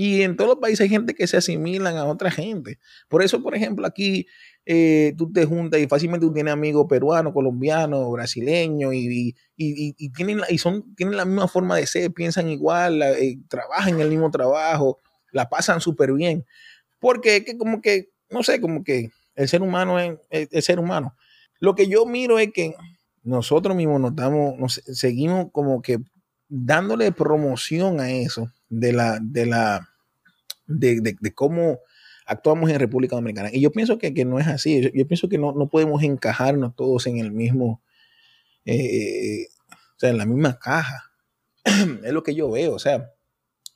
[0.00, 2.78] Y en todos los países hay gente que se asimilan a otra gente.
[3.08, 4.28] Por eso, por ejemplo, aquí
[4.64, 10.42] eh, tú te juntas y fácilmente tú tienes amigos peruanos, colombianos, brasileños y, y, tienen,
[10.48, 15.00] y son, tienen la misma forma de ser, piensan igual, eh, trabajan el mismo trabajo,
[15.32, 16.46] la pasan súper bien.
[17.00, 20.78] Porque es que como que no sé, como que el ser humano es el ser
[20.78, 21.16] humano.
[21.58, 22.72] Lo que yo miro es que
[23.24, 25.98] nosotros mismos nos damos, seguimos como que
[26.48, 29.88] dándole promoción a eso de la, de la,
[30.66, 31.80] de, cómo
[32.26, 33.50] actuamos en República Dominicana.
[33.52, 34.90] Y yo pienso que, no es así.
[34.94, 37.82] Yo, pienso que no, podemos encajarnos todos en el mismo,
[38.64, 41.12] eh, o sea, en la misma caja.
[41.64, 42.74] es lo que yo veo.
[42.74, 43.10] O sea,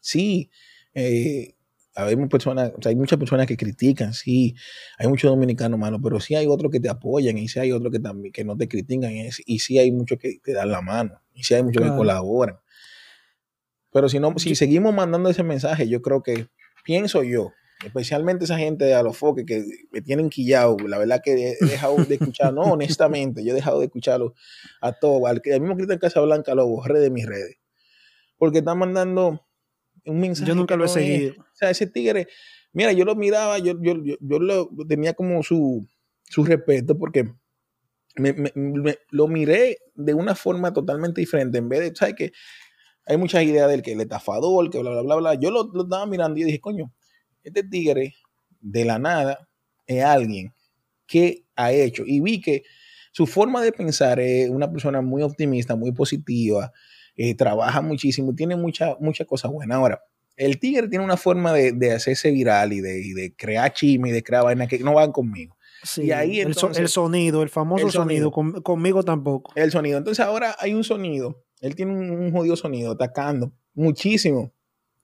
[0.01, 0.51] sí,
[0.95, 1.55] eh,
[1.95, 4.55] hay, personas, hay muchas personas que critican, sí,
[4.99, 7.93] hay muchos dominicanos malos, pero sí hay otros que te apoyan y sí hay otros
[7.93, 10.81] que también que no te critican y, y sí hay muchos que te dan la
[10.81, 12.57] mano y sí hay muchos que colaboran.
[13.93, 16.47] Pero si no, si seguimos mandando ese mensaje, yo creo que,
[16.85, 17.53] pienso yo,
[17.85, 22.15] especialmente esa gente de Alofoque que me tienen quillado, la verdad que he dejado de
[22.15, 24.35] escuchar, no, honestamente, yo he dejado de escucharlo
[24.81, 27.59] a todos, al, al mismo Cristian Casablanca lo borré de mis redes,
[28.39, 29.47] porque están mandando
[30.07, 30.49] un mensaje.
[30.49, 31.35] Yo nunca lo he seguido.
[31.39, 32.29] O sea, ese tigre,
[32.73, 35.87] mira, yo lo miraba, yo, yo, yo, lo tenía como su,
[36.25, 37.31] su respeto porque
[38.17, 41.59] me, me, lo miré de una forma totalmente diferente.
[41.59, 42.33] En vez de, ¿sabes que
[43.07, 45.35] Hay muchas ideas del que el estafador, que bla, bla, bla, bla.
[45.35, 46.93] Yo lo, lo estaba mirando y dije, coño,
[47.43, 48.15] este tigre
[48.61, 49.49] de la nada
[49.87, 50.55] es alguien
[51.07, 52.05] que ha hecho.
[52.07, 52.63] Y vi que
[53.13, 56.73] su forma de pensar es una persona muy optimista, muy positiva,
[57.17, 59.77] eh, trabaja muchísimo, tiene muchas mucha cosas buenas.
[59.77, 60.01] Ahora,
[60.37, 64.13] el Tigre tiene una forma de, de hacerse viral y de, de, crear chisme y
[64.13, 65.57] de crear vainas que no van conmigo.
[65.99, 69.53] y ahí el, sonido, el famoso sonido, conmigo tampoco.
[69.57, 69.99] El sonido.
[69.99, 74.53] Entonces ahora hay un sonido, él tiene un, jodido sonido atacando muchísimo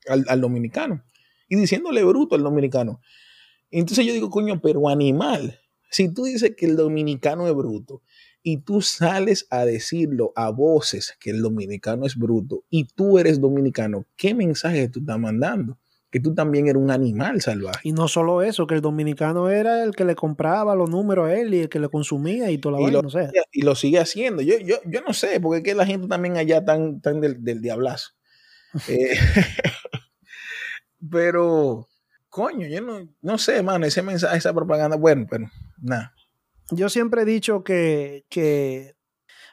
[0.08, 1.02] al, al, dominicano
[1.48, 3.00] y diciéndole bruto al dominicano.
[3.70, 5.58] Entonces yo digo, coño, pero animal,
[5.90, 8.02] si tú dices que el dominicano es bruto
[8.42, 13.40] y tú sales a decirlo a voces que el dominicano es bruto y tú eres
[13.40, 15.78] dominicano, ¿qué mensaje tú estás mandando?
[16.10, 17.80] Que tú también eres un animal salvaje.
[17.82, 21.34] Y no solo eso, que el dominicano era el que le compraba los números a
[21.34, 23.30] él y el que le consumía y toda la vaina, no sé.
[23.52, 24.42] Y lo sigue haciendo.
[24.42, 27.42] Yo, yo, yo no sé, porque es que la gente también allá tan, tan del,
[27.42, 28.10] del diablazo.
[28.88, 29.16] Eh,
[31.10, 31.88] pero,
[32.28, 36.12] coño, yo no, no sé, mano, ese mensaje, esa propaganda, bueno, pero nada
[36.70, 38.94] yo siempre he dicho que, que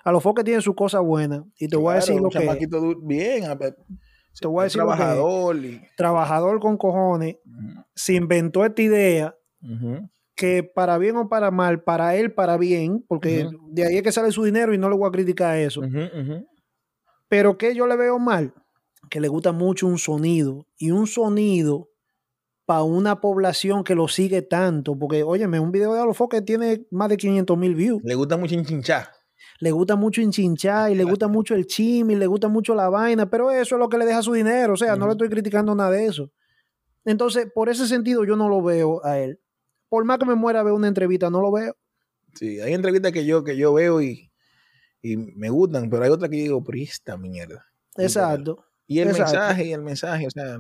[0.04, 1.46] a los foques tienen su cosa buena.
[1.58, 2.68] Y te voy a decir lo que.
[3.02, 3.46] bien,
[4.40, 5.58] te voy a decir trabajador.
[5.96, 7.38] Trabajador con cojones.
[7.96, 9.36] Se inventó esta idea
[10.36, 14.12] que para bien o para mal, para él, para bien, porque de ahí es que
[14.12, 15.82] sale su dinero y no le voy a criticar eso.
[17.28, 18.54] Pero que yo le veo mal,
[19.10, 20.68] que le gusta mucho un sonido.
[20.78, 21.90] Y un sonido
[22.66, 24.98] para una población que lo sigue tanto.
[24.98, 28.02] Porque, óyeme, un video de Alofoque tiene más de 500 mil views.
[28.04, 29.08] Le gusta mucho enchinchar.
[29.60, 33.30] Le gusta mucho enchinchar y le gusta mucho el chimi, le gusta mucho la vaina,
[33.30, 34.74] pero eso es lo que le deja su dinero.
[34.74, 36.32] O sea, no le estoy criticando nada de eso.
[37.06, 39.40] Entonces, por ese sentido, yo no lo veo a él.
[39.88, 41.76] Por más que me muera ver una entrevista, no lo veo.
[42.34, 44.32] Sí, hay entrevistas que yo, que yo veo y,
[45.02, 47.66] y me gustan, pero hay otras que digo, pero esta mierda.
[47.96, 48.66] Exacto.
[48.88, 50.60] Y el mensaje, y el mensaje, o sea,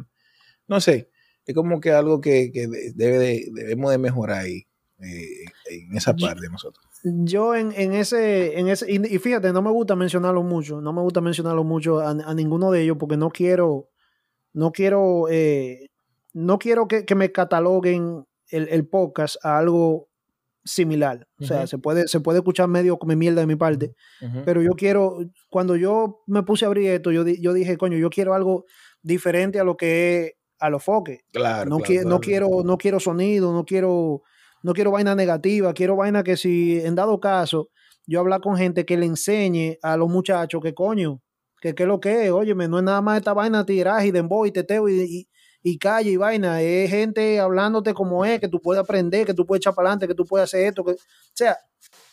[0.68, 1.10] no sé
[1.46, 2.52] es como que algo que,
[2.96, 4.68] debe debemos de mejorar ahí.
[5.00, 6.86] Eh, en esa parte de nosotros.
[7.04, 11.02] Yo en, en ese, en ese, y, fíjate, no me gusta mencionarlo mucho, no me
[11.02, 13.90] gusta mencionarlo mucho a, ninguno de ellos porque no quiero,
[14.54, 15.90] no quiero, eh,
[16.34, 20.08] no quiero que, me cataloguen el, podcast a algo
[20.64, 21.28] similar.
[21.40, 23.96] O sea, se puede, se puede escuchar medio como mierda de mi parte,
[24.46, 28.10] pero yo quiero, cuando yo me puse a abrir esto, yo, yo dije, coño, yo
[28.10, 28.66] quiero algo
[29.02, 31.20] diferente a lo que es a los foques.
[31.32, 34.24] Claro, no, claro, no quiero, no quiero sonido, no quiero
[34.66, 37.70] no quiero vaina negativa, quiero vaina que si en dado caso
[38.08, 41.22] yo hablar con gente que le enseñe a los muchachos que coño,
[41.62, 44.12] que qué es lo que es, óyeme, no es nada más esta vaina tiraje y
[44.12, 45.28] dembow y teteo y,
[45.62, 49.46] y, calle y vaina, es gente hablándote como es, que tú puedes aprender, que tú
[49.46, 50.98] puedes echar para adelante, que tú puedes hacer esto, que, o
[51.36, 51.56] sea,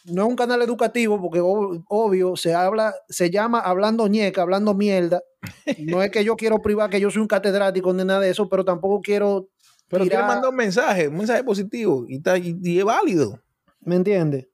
[0.05, 5.23] no es un canal educativo porque obvio se habla, se llama hablando ñeca, hablando mierda.
[5.79, 8.49] No es que yo quiero privar que yo soy un catedrático ni nada de eso,
[8.49, 9.49] pero tampoco quiero
[9.93, 13.43] pero quiere mandar un mensaje, un mensaje positivo y, está, y, es válido.
[13.81, 14.49] ¿Me entiendes?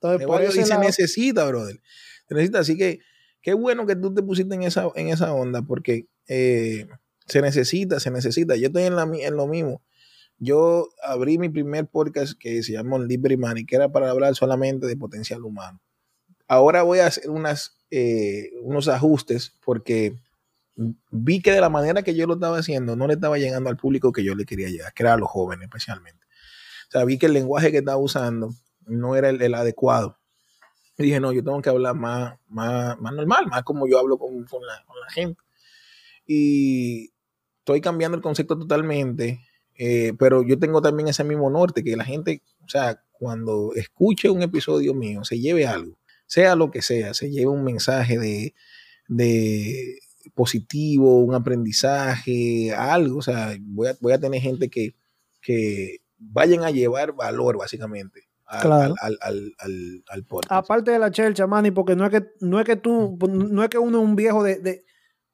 [0.00, 1.80] Entonces, y se necesita, brother.
[2.28, 2.60] Se necesita.
[2.60, 3.00] Así que
[3.42, 6.86] qué bueno que tú te pusiste en esa, en esa onda porque eh,
[7.26, 8.54] se necesita, se necesita.
[8.54, 9.82] Yo estoy en, la, en lo mismo.
[10.38, 14.86] Yo abrí mi primer podcast que se llamó Libre Money, que era para hablar solamente
[14.86, 15.80] de potencial humano.
[16.46, 20.14] Ahora voy a hacer unas, eh, unos ajustes porque
[20.76, 23.76] vi que de la manera que yo lo estaba haciendo no le estaba llegando al
[23.76, 26.24] público que yo le quería llegar, que era a los jóvenes especialmente.
[26.88, 28.50] O sea, vi que el lenguaje que estaba usando
[28.86, 30.18] no era el, adecuado.
[30.98, 34.18] Y dije, no, yo tengo que hablar más, más, más normal, más como yo hablo
[34.18, 35.40] con, con, la, gente.
[36.26, 37.12] Y
[37.58, 39.40] estoy cambiando el concepto totalmente,
[39.76, 44.30] eh, pero yo tengo también ese mismo norte, que la gente, o sea, cuando escuche
[44.30, 48.54] un episodio mío, se lleve algo, sea lo que sea, se lleve un mensaje de,
[49.08, 49.98] de
[50.34, 53.18] positivo, un aprendizaje, algo.
[53.18, 54.94] O sea, voy a, voy a tener gente que,
[55.40, 58.28] que vayan a llevar valor, básicamente.
[58.46, 59.54] Al, al, al,
[60.08, 63.62] al, Aparte de la chelcha, Manny, porque no es que, no es que tú, no
[63.62, 64.84] es que uno es un viejo de, de,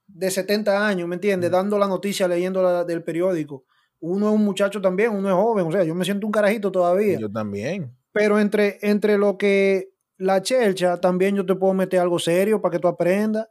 [0.07, 1.51] de 70 años, ¿me entiendes?
[1.51, 3.65] Dando la noticia, leyendo la, del periódico.
[3.99, 6.71] Uno es un muchacho también, uno es joven, o sea, yo me siento un carajito
[6.71, 7.19] todavía.
[7.19, 7.95] Yo también.
[8.13, 12.73] Pero entre, entre lo que la chelcha, también yo te puedo meter algo serio para
[12.73, 13.49] que tú aprendas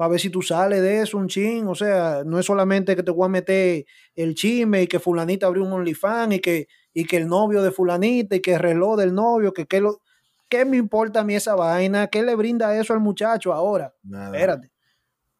[0.00, 1.68] para ver si tú sales de eso un chin.
[1.68, 3.84] O sea, no es solamente que te voy a meter
[4.14, 7.70] el chisme y que fulanita abrió un OnlyFans y que, y que el novio de
[7.70, 10.00] fulanita y que el reloj del novio, que, que lo...
[10.48, 12.06] ¿Qué me importa a mí esa vaina?
[12.06, 13.92] ¿Qué le brinda eso al muchacho ahora?
[14.02, 14.72] Espérate.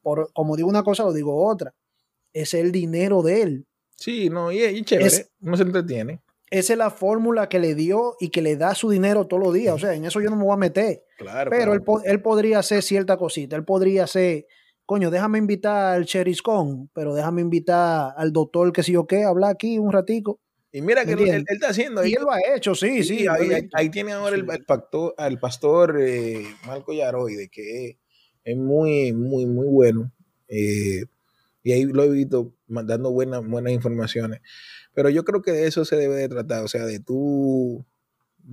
[0.02, 1.74] Por, como digo una cosa, lo digo otra.
[2.30, 3.66] Es el dinero de él.
[3.96, 6.20] Sí, no, y, chévere, no se entretiene.
[6.50, 9.54] Esa es la fórmula que le dio y que le da su dinero todos los
[9.54, 9.74] días.
[9.74, 11.04] O sea, en eso yo no me voy a meter.
[11.16, 11.50] Claro.
[11.50, 13.54] Pero Él, él, podría hacer cierta cosita.
[13.54, 14.46] Él podría hacer,
[14.84, 19.52] coño, déjame invitar al Cheriscon, pero déjame invitar al doctor que si yo qué, hablar
[19.52, 20.40] aquí un ratico.
[20.72, 22.00] Y mira que él, está haciendo.
[22.00, 23.26] Ahí, y él lo ha hecho, sí, sí.
[23.72, 27.98] ahí, tiene ahora el, pastor, el pastor eh, Marco Yaroide, que
[28.44, 30.12] es muy, muy, muy bueno.
[30.48, 31.04] Eh,
[31.62, 34.40] y ahí lo he visto mandando buenas, buenas informaciones.
[34.94, 37.86] Pero yo creo que de eso se debe de tratar, o sea, de tú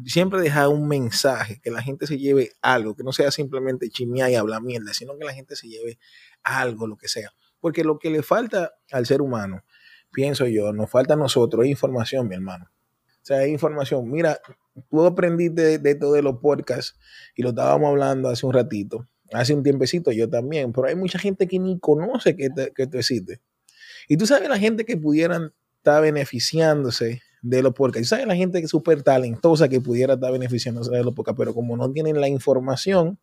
[0.06, 4.30] siempre dejar un mensaje, que la gente se lleve algo, que no sea simplemente chimear
[4.30, 5.97] y hablar mierda, sino que la gente se lleve
[6.43, 7.32] algo, lo que sea.
[7.60, 9.63] Porque lo que le falta al ser humano,
[10.12, 12.65] pienso yo, nos falta a nosotros, información, mi hermano.
[13.06, 14.10] O sea, información.
[14.10, 14.39] Mira,
[14.89, 16.97] tú aprendiste de, de todo de los podcasts
[17.36, 21.19] y lo estábamos hablando hace un ratito, hace un tiempecito yo también, pero hay mucha
[21.19, 23.41] gente que ni conoce que, que esto existe.
[24.08, 25.54] Y tú sabes la gente que pudieran
[25.88, 28.10] está beneficiándose de los podcasts.
[28.10, 31.39] ¿Sabes la gente que es súper talentosa que pudiera estar beneficiándose de los podcasts?
[31.39, 33.17] Pero como no tienen la información,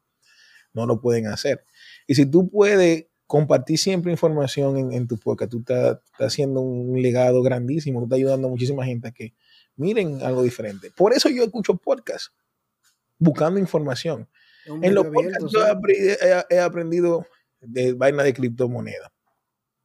[0.73, 1.63] no lo pueden hacer.
[2.07, 7.43] Y si tú puedes compartir siempre información en, tu podcast, tú estás, haciendo un legado
[7.43, 9.35] grandísimo, tú estás ayudando a muchísima gente a que
[9.77, 10.91] miren algo diferente.
[10.97, 12.33] Por eso yo escucho podcasts,
[13.19, 14.27] buscando información.
[14.81, 15.61] En los podcasts yo
[16.49, 17.27] he, aprendido
[17.61, 19.11] de vaina de criptomonedas.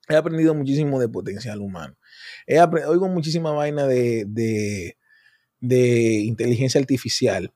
[0.08, 1.99] He aprendido muchísimo de potencial humano
[2.88, 4.26] oigo muchísima vaina de,
[5.60, 7.54] de, inteligencia artificial,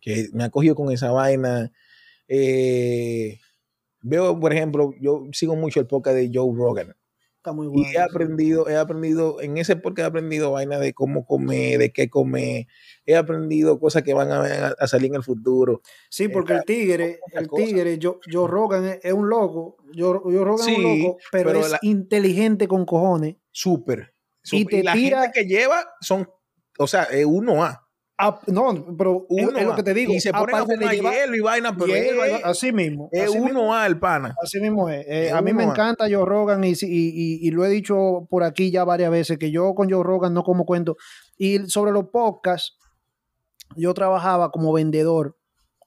[0.00, 1.72] que me ha cogido con esa vaina.
[2.28, 3.38] Eh,
[4.02, 6.94] veo, por ejemplo, yo sigo mucho el podcast de Joe Rogan.
[7.44, 7.86] Está muy bueno.
[7.92, 11.92] Y he aprendido, he aprendido, en ese podcast he aprendido vaina de cómo comer, de
[11.92, 12.68] qué comer.
[13.04, 15.82] He aprendido cosas que van a, salir en el futuro.
[16.08, 19.76] Sí, porque el tigre, el tigre, Joe, Rogan es, un loco.
[19.94, 23.36] Joe, Rogan es un loco, pero, es inteligente con cojones.
[23.50, 24.14] Súper.
[24.50, 26.26] Y, la gente que lleva son,
[26.78, 27.83] o sea, es uno A.
[28.46, 30.12] no, pero uno es, lo que te digo.
[30.12, 33.08] Y se pone a fumar hielo y vaina, pero es, así mismo.
[33.10, 34.34] Es uno A el pana.
[34.42, 35.04] Así mismo es.
[35.08, 38.70] Eh, a mí me encanta Joe Rogan y, y, y, lo he dicho por aquí
[38.70, 40.96] ya varias veces que yo con Joe Rogan no como cuento.
[41.36, 42.78] Y sobre los podcasts,
[43.76, 45.36] yo trabajaba como vendedor,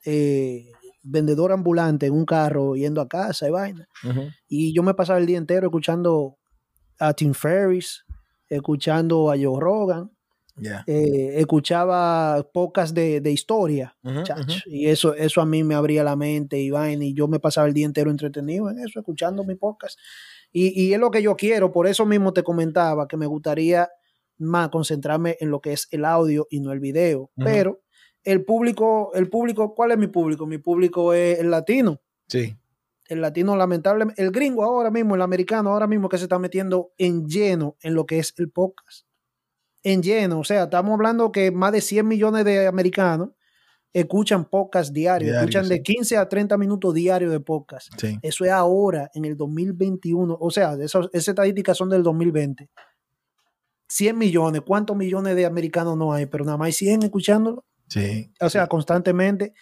[0.05, 0.71] eh,
[1.03, 3.87] vendedor ambulante en un carro yendo a casa y vaina.
[4.49, 6.37] Y yo me pasaba el día entero escuchando
[6.99, 8.03] a Tim Ferriss,
[8.49, 10.11] escuchando a Joe Rogan.
[10.87, 13.95] Eh, escuchaba pocas de, historia,
[14.65, 17.67] y eso, eso a mí me abría la mente y vaina, y yo me pasaba
[17.67, 19.99] el día entero entretenido en eso, escuchando mi podcast.
[20.51, 23.89] Y, y, es lo que yo quiero, por eso mismo te comentaba que me gustaría
[24.37, 27.31] más concentrarme en lo que es el audio y no el video.
[27.35, 27.81] Pero
[28.23, 30.45] el público, el público, ¿cuál es mi público?
[30.45, 32.01] Mi público es el latino.
[32.27, 32.55] Sí.
[33.07, 36.91] El latino, lamentablemente, el gringo ahora mismo, el americano ahora mismo que se está metiendo
[36.97, 39.07] en lleno en lo que es el podcast.
[39.89, 43.29] En lleno, o sea, estamos hablando que más de 100 millones de americanos
[43.93, 47.87] escuchan podcast diarios, escuchan de 15 a 30 minutos diarios de podcast.
[48.21, 52.69] Eso es ahora, en el 2021, o sea, esas estadísticas son del 2020.
[53.87, 56.25] 100 millones, ¿cuántos millones de americanos no hay?
[56.25, 57.63] Pero nada más hay 100 escuchándolo.
[57.87, 58.29] Sí.
[58.41, 59.53] O sea, constantemente.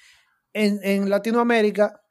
[0.53, 2.01] En, Latinoamérica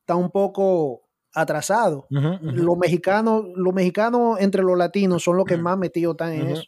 [0.00, 2.06] está un poco atrasado.
[2.08, 6.64] Los mexicanos, los mexicanos entre los latinos son los que más metidos están en eso.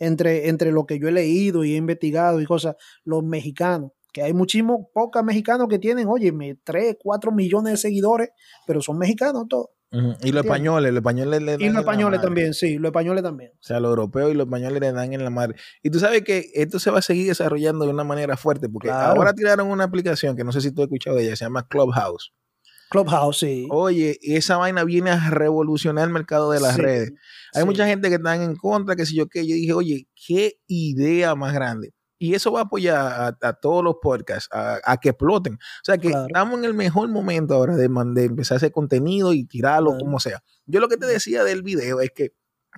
[0.00, 2.74] Entre, entre lo que yo he leído y he investigado y cosas,
[3.04, 6.32] los mexicanos que hay muchísimos, pocos mexicanos que tienen, oye,
[6.64, 8.30] 3, 4 millones de seguidores,
[8.66, 9.68] pero son mexicanos todos.
[10.22, 13.50] Y los españoles, los españoles le dan Y los españoles también, sí, los españoles también.
[13.54, 15.56] O sea, los europeos y los españoles le dan en la madre.
[15.82, 18.90] Y tú sabes que esto se va a seguir desarrollando de una manera fuerte, porque
[18.90, 21.66] ahora tiraron una aplicación que no sé si tú has escuchado de ella, se llama
[21.66, 22.32] Clubhouse.
[22.90, 23.68] Clubhouse, sí.
[23.70, 27.12] Oye, esa vaina viene a revolucionar el mercado de las redes.
[27.54, 29.46] Hay mucha gente que está en contra, que si yo qué.
[29.46, 31.94] Yo dije, oye, qué idea más grande.
[32.18, 35.54] Y eso va a apoyar a, todos los podcasts a, que exploten.
[35.54, 39.44] O sea que estamos en el mejor momento ahora de, de empezar ese contenido y
[39.44, 40.42] tirarlo como sea.
[40.66, 42.34] Yo lo que te decía del video es que,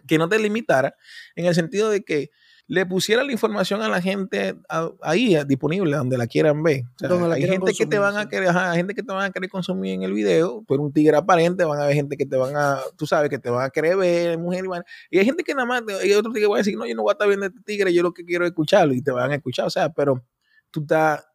[0.07, 0.95] que no te limitara
[1.35, 2.29] en el sentido de que
[2.69, 4.55] le pusiera la información a la gente
[5.03, 6.85] ahí disponible donde la quieran ver.
[7.01, 10.03] hay gente que te van a querer, gente que te van a querer consumir en
[10.03, 13.07] el video, por un tigre aparente, van a haber gente que te van a, tú
[13.07, 14.65] sabes, que te van a querer ver, mujer,
[15.11, 16.95] y, hay gente que nada más, hay otro tigre que va a decir, no, yo
[16.95, 19.11] no voy a estar viendo este tigre, yo lo que quiero es escucharlo, y te
[19.11, 20.25] van a escuchar, o sea, pero
[20.71, 21.27] tú estás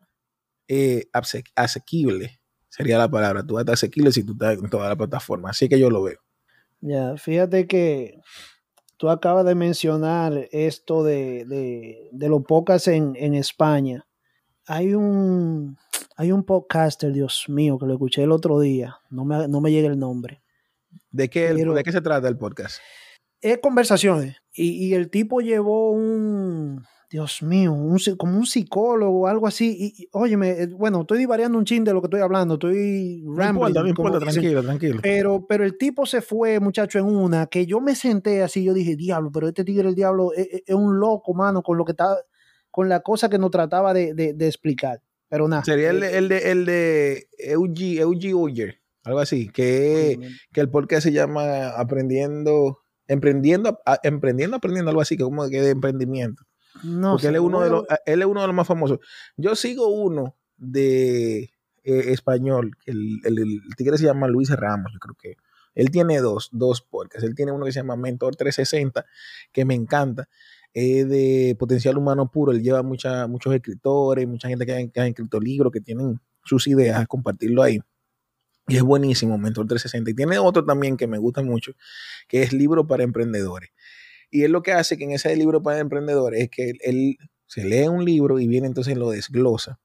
[0.68, 1.10] eh,
[1.56, 5.68] asequible, sería la palabra, tú estás asequible si tú estás en toda la plataforma, así
[5.68, 6.20] que yo lo veo.
[6.80, 8.20] Ya, fíjate que
[8.98, 14.06] tú acabas de mencionar esto de, de, de los podcasts en, en, España.
[14.66, 15.78] Hay un,
[16.16, 18.98] hay un podcaster, Dios mío, que lo escuché el otro día.
[19.10, 20.42] No me, no me llega el nombre.
[21.12, 22.80] ¿De qué, ¿De qué se trata el podcast?
[23.40, 24.38] Es conversaciones.
[24.52, 29.96] Y, y el tipo llevó un, Dios mío, un, como un psicólogo algo así.
[29.98, 33.74] Y, óyeme, eh, bueno, estoy divariando un chin de lo que estoy hablando, estoy rambling.
[33.74, 35.00] No importa, tranquilo, tranquilo.
[35.02, 38.74] Pero, pero el tipo se fue, muchacho, en una que yo me senté así, yo
[38.74, 41.94] dije, diablo, pero este tigre, el diablo, es, es un loco, mano, con lo que
[41.94, 42.18] está,
[42.72, 45.02] con la cosa que nos trataba de, de, de explicar.
[45.30, 45.64] Pero nada.
[45.64, 50.20] Sería el, eh, el, de, el de Eugi, Eugi Uyer, algo así, que,
[50.52, 55.72] que el podcast se llama Aprendiendo, Emprendiendo, Emprendiendo, Aprendiendo, algo así, que como que de
[55.72, 56.44] emprendimiento.
[56.84, 59.00] No Porque él es, uno de los, él es uno de los más famosos.
[59.36, 61.52] Yo sigo uno de
[61.84, 65.38] eh, español, el, el, tigre se llama Luis Ramos, yo creo que.
[65.74, 67.24] Él tiene dos, dos podcasts.
[67.24, 69.06] Él tiene uno que se llama Mentor 360,
[69.52, 70.28] que me encanta.
[70.74, 72.52] Es de potencial humano puro.
[72.52, 76.20] Él lleva mucha, muchos escritores, mucha gente que ha, que ha escrito libros, que tienen
[76.44, 77.80] sus ideas, compartirlo ahí.
[78.68, 80.12] Y es buenísimo, Mentor 360.
[80.12, 81.72] Y tiene otro también que me gusta mucho,
[82.28, 83.70] que es Libro para Emprendedores.
[84.30, 87.64] Y él lo que hace que en ese libro para emprendedores es que él, se
[87.64, 89.80] lee un libro y viene entonces lo desglosa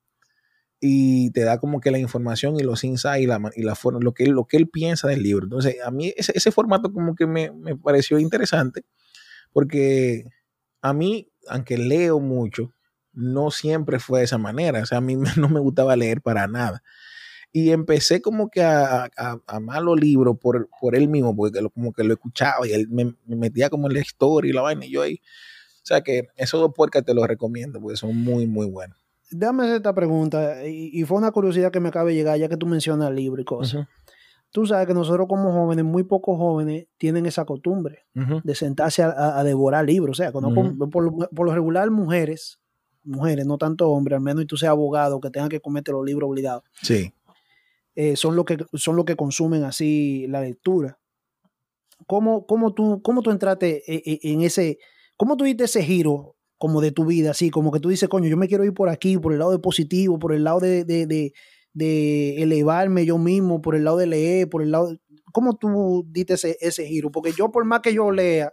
[0.81, 4.01] y te da como que la información y los insights y la, y la forma,
[4.01, 5.45] lo que, lo que él piensa del libro.
[5.45, 8.85] Entonces, a mí ese, ese formato como que me, me, pareció interesante
[9.53, 10.25] porque
[10.81, 12.75] a mí, aunque leo mucho,
[13.13, 14.83] no siempre fue de esa manera.
[14.83, 16.83] O sea, a mí no me gustaba leer para nada.
[17.53, 21.69] Y empecé como que a, a, amar los libros por, por él mismo, porque lo,
[21.69, 24.87] como que lo escuchaba y él me, metía como en la historia y la vaina
[24.87, 25.21] y yo ahí.
[25.83, 28.97] O sea que esos dos puercas te los recomiendo, porque son muy, muy buenos.
[29.31, 32.57] Déjame hacer esta pregunta, y, fue una curiosidad que me acaba de llegar, ya que
[32.57, 33.87] tú mencionas el libro y cosas.
[34.51, 39.43] Tú sabes que nosotros como jóvenes, muy pocos jóvenes, tienen esa costumbre de sentarse a,
[39.45, 40.21] devorar libros.
[40.21, 42.61] O sea, por, por, lo regular, mujeres,
[43.03, 46.05] mujeres, no tanto hombres, al menos y tú seas abogado, que tengan que cometer los
[46.05, 46.65] libros obligados.
[46.83, 47.13] Sí.
[47.95, 50.99] Eh, son los que son lo que consumen así la lectura.
[52.07, 54.79] ¿Cómo, cómo, tú, cómo tú entraste e, e, en ese,
[55.17, 58.29] cómo tú diste ese giro como de tu vida, así como que tú dices, coño,
[58.29, 60.85] yo me quiero ir por aquí, por el lado de positivo, por el lado de,
[60.85, 61.33] de, de,
[61.73, 64.97] de elevarme yo mismo, por el lado de leer, por el lado...
[65.33, 67.11] ¿Cómo tú diste ese, ese giro?
[67.11, 68.53] Porque yo, por más que yo lea,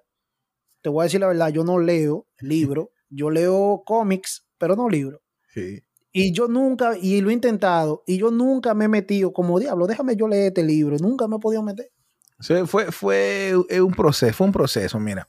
[0.81, 4.87] te voy a decir la verdad, yo no leo libros, yo leo cómics pero no
[4.89, 5.21] libros.
[5.53, 5.81] Sí.
[6.12, 9.86] Y yo nunca, y lo he intentado, y yo nunca me he metido como diablo,
[9.86, 11.91] déjame yo leer este libro, nunca me he podido meter.
[12.39, 15.28] Sí, fue, fue un proceso, fue un proceso, mira.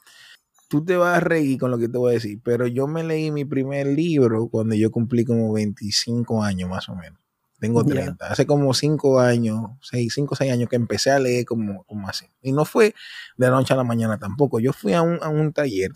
[0.69, 3.03] Tú te vas a reír con lo que te voy a decir, pero yo me
[3.03, 7.19] leí mi primer libro cuando yo cumplí como 25 años más o menos.
[7.59, 8.27] Tengo 30.
[8.27, 12.09] Hace como 5 años, 6, 5 o 6 años que empecé a leer como, como
[12.09, 12.27] así.
[12.41, 12.95] Y no fue
[13.37, 14.61] de la noche a la mañana tampoco.
[14.61, 15.91] Yo fui a un, a un taller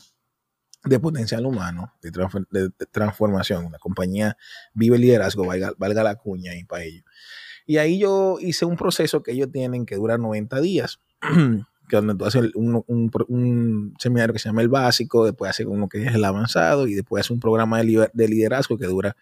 [0.85, 3.73] de potencial humano, de, transformación.
[3.73, 4.37] La compañía
[4.75, 7.03] Vive Liderazgo, valga, valga la cuña ahí para ello.
[7.67, 11.01] Y ahí yo hice un proceso que ellos tienen que dura 90 días.
[11.89, 15.89] que donde tú haces un, un, seminario que se llama el básico, después haces uno
[15.89, 19.17] que es el avanzado y después haces un programa de, liderazgo que dura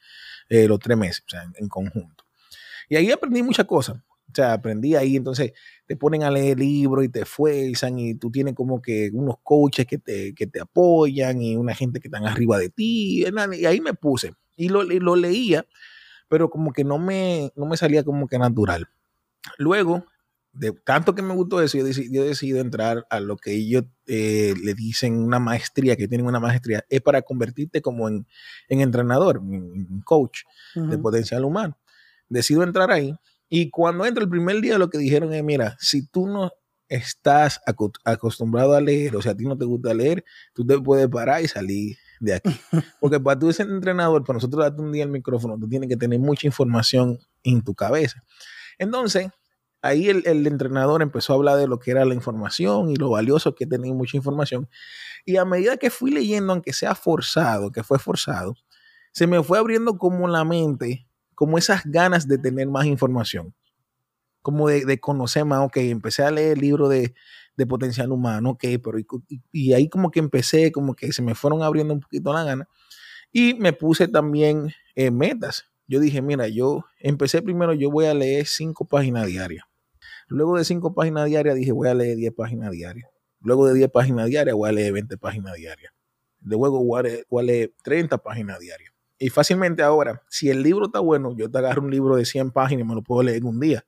[0.48, 2.24] eh, los tres meses, o sea, en, conjunto.
[2.88, 3.96] Y ahí aprendí muchas cosas.
[4.32, 5.52] O sea, aprendí ahí, entonces
[5.86, 9.86] te ponen a leer libros y te fuerzan y tú tienes como que unos coaches
[9.86, 13.24] que te, que te apoyan y una gente que están arriba de ti.
[13.24, 15.66] Y ahí me puse y lo, lo leía,
[16.28, 18.88] pero como que no me, no me salía como que natural.
[19.58, 20.06] Luego,
[20.52, 24.54] de tanto que me gustó eso, yo, he decidido entrar a lo que ellos eh,
[24.62, 28.26] le dicen una maestría, que tienen una maestría, es para convertirte como en,
[28.68, 30.40] en entrenador, en, coach
[30.74, 31.78] de potencial humano.
[32.28, 33.14] Decido entrar ahí
[33.54, 36.52] y cuando entro el primer día, lo que dijeron es: mira, si tú no
[36.88, 37.60] estás
[38.06, 40.24] acostumbrado a leer, o sea, a ti no te gusta leer,
[40.54, 42.50] tú te puedes parar y salir de aquí.
[43.00, 45.98] Porque para tú ser entrenador, para nosotros darte un día el micrófono, tú tienes que
[45.98, 48.24] tener mucha información en tu cabeza.
[48.78, 49.28] Entonces,
[49.82, 53.10] ahí el, el, entrenador empezó a hablar de lo que era la información y lo
[53.10, 54.66] valioso que tenía mucha información.
[55.26, 58.54] Y a medida que fui leyendo, aunque sea forzado, que fue forzado,
[59.12, 61.06] se me fue abriendo como la mente
[61.42, 63.52] como esas ganas de tener más información,
[64.42, 67.14] como de, conocer más, ok, empecé a leer el libro de,
[67.68, 68.96] potencial humano, ok, pero
[69.50, 72.68] y, ahí como que empecé, como que se me fueron abriendo un poquito la gana
[73.32, 75.64] y me puse también eh, metas.
[75.88, 79.64] Yo dije, mira, yo empecé primero, yo voy a leer cinco páginas diarias.
[80.28, 83.10] Luego de cinco páginas diarias dije, voy a leer diez páginas diarias.
[83.40, 85.92] Luego de diez páginas diarias voy a leer 20 páginas diarias.
[86.40, 88.91] Luego voy a leer, voy a leer 30 páginas diarias.
[89.22, 92.50] Y fácilmente ahora, si el libro está bueno, yo te agarro un libro de 100
[92.50, 93.86] páginas y me lo puedo leer en un día.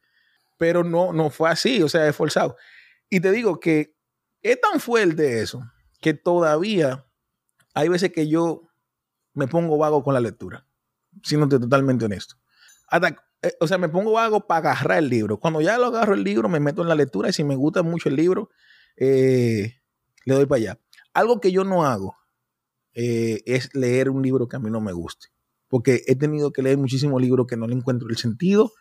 [0.59, 2.55] Pero no, no fue así, o sea, es forzado.
[3.11, 3.97] Y te digo que
[4.43, 5.61] es tan fuerte eso
[6.01, 7.05] que todavía
[7.75, 8.69] hay veces que yo
[9.33, 10.69] me pongo vago con la lectura,
[11.25, 12.37] siendo totalmente honesto.
[13.43, 15.41] Eh, o sea, me pongo vago para agarrar el libro.
[15.41, 17.83] Cuando ya lo agarro el libro, me meto en la lectura y si me gusta
[17.83, 18.51] mucho el libro,
[18.97, 19.81] eh,
[20.27, 20.81] le doy para allá.
[21.13, 22.17] Algo que yo no hago
[22.95, 25.29] eh, es leer un libro que a mí no me guste.
[25.69, 28.73] Porque he tenido que leer muchísimos libros que no le encuentro el sentido,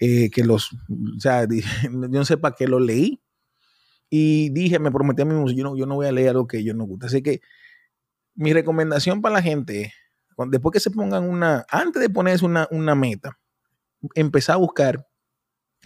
[0.00, 3.22] eh, que los, o sea, yo no sé para qué lo leí.
[4.08, 6.48] Y dije, me prometí a mí mismo, yo no, yo no voy a leer algo
[6.48, 7.06] que yo no gusta.
[7.06, 7.40] Así que
[8.34, 9.92] mi recomendación para la gente,
[10.48, 13.38] después que se pongan una, antes de ponerse una, una meta,
[14.14, 15.06] empezar a buscar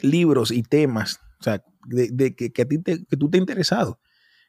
[0.01, 4.01] libros y temas, o sea, de, que, que, a ti te, que tú te interesado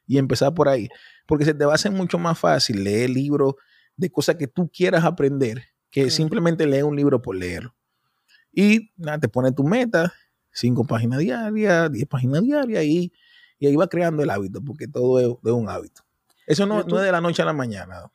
[0.07, 0.89] y empezar por ahí
[1.25, 3.55] porque se te va a hacer mucho más fácil leer libros
[3.97, 7.73] de cosas que tú quieras aprender que simplemente leer un libro por leerlo.
[8.51, 10.13] Y nada, te pone tu meta,
[10.51, 13.13] cinco páginas diarias, diez páginas diarias, y,
[13.59, 16.01] y ahí va creando el hábito, porque todo es, un hábito.
[16.47, 18.11] Eso no, es de la noche a la mañana.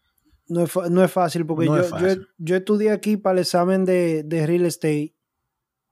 [0.46, 1.76] No es, no es fácil, porque yo,
[2.36, 5.14] Yo, estudié aquí para el examen de, de real estate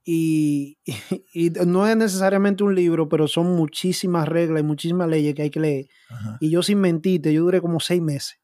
[1.33, 5.49] y, no es necesariamente un libro, pero son muchísimas reglas y muchísimas leyes que hay
[5.49, 5.85] que leer.
[6.39, 8.39] Y yo sin mentirte, yo duré como seis meses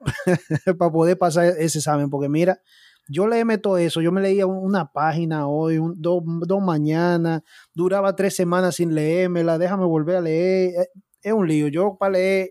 [0.78, 2.60] para poder pasar ese examen, porque mira,
[3.08, 7.42] yo leíme todo eso, yo me leía una página hoy, dos, dos mañanas,
[7.74, 10.88] duraba tres semanas sin leérmela, déjame volver a leer, eh,
[11.22, 11.68] es un lío.
[11.68, 12.50] Yo para leer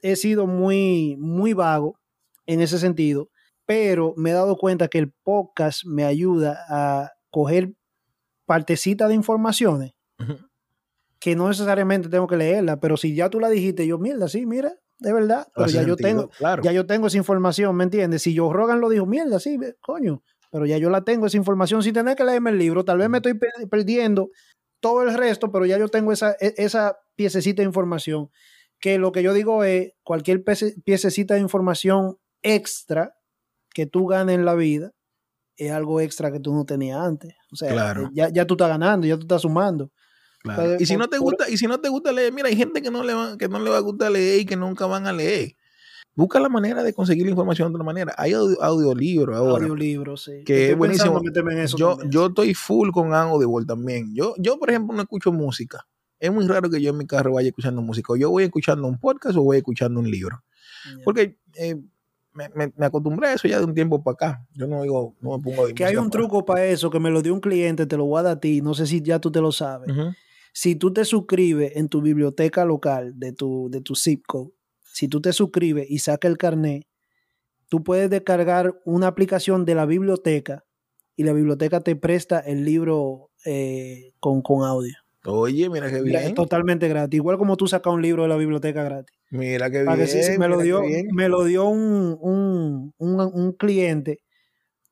[0.00, 1.98] he sido muy, muy vago
[2.46, 3.30] en ese sentido,
[3.66, 7.74] pero me he dado cuenta que el podcast me ayuda a coger
[8.50, 9.92] partecita de informaciones
[11.20, 14.44] que no necesariamente tengo que leerla, pero si ya tú la dijiste, yo, mierda, sí,
[14.44, 16.30] mira, de verdad, pero ya yo tengo,
[16.60, 18.22] ya yo tengo esa información, ¿me entiendes?
[18.22, 21.84] Si yo Rogan lo dijo, mierda, sí, coño, pero ya yo la tengo esa información
[21.84, 23.38] sin tener que leerme el libro, tal vez me estoy
[23.70, 24.30] perdiendo
[24.80, 28.30] todo el resto, pero ya yo tengo esa, e, esa piececita de información,
[28.80, 33.14] que lo que yo digo es, cualquier piececita de información extra
[33.72, 34.90] que tú ganes en la vida,
[35.60, 37.34] es algo extra que tú no tenías antes.
[37.52, 39.90] O sea, ya, ya, tú estás ganando, ya tú estás sumando.
[40.78, 42.90] y si no te gusta, y si no te gusta leer, mira, hay gente que
[42.90, 45.12] no le va, que no le va a gustar leer y que nunca van a
[45.12, 45.54] leer.
[46.16, 48.14] Busca la manera de conseguir la información de otra manera.
[48.16, 49.62] Hay audiolibros ahora.
[49.64, 50.42] Audiolibros, sí.
[50.44, 51.20] Que es buenísimo.
[51.76, 54.14] yo, yo estoy full con Audible también.
[54.14, 55.86] Yo, yo, por ejemplo, no escucho música.
[56.18, 58.12] Es muy raro que yo en mi carro vaya escuchando música.
[58.12, 60.42] O yo voy escuchando un podcast o voy escuchando un libro.
[61.04, 61.76] Porque eh,
[62.32, 64.46] me, me, acostumbré a eso ya de un tiempo para acá.
[64.54, 67.10] Yo no digo, no me pongo a Que hay un truco para eso, que me
[67.10, 69.18] lo dio un cliente, te lo voy a dar a ti, no sé si ya
[69.18, 69.92] tú te lo sabes.
[70.52, 74.52] Si tú te suscribes en tu biblioteca local de tu, de tu zip code,
[74.92, 76.86] si tú te suscribes y sacas el carnet,
[77.68, 80.64] tú puedes descargar una aplicación de la biblioteca
[81.16, 84.96] y la biblioteca te presta el libro eh, con, con audio.
[85.26, 86.34] Oye, mira qué bien.
[86.34, 87.16] Totalmente gratis.
[87.16, 89.14] Igual como tú sacas un libro de la biblioteca gratis.
[89.30, 90.38] Mira qué bien.
[90.38, 94.20] me, lo dio, me lo dio un, un, un, cliente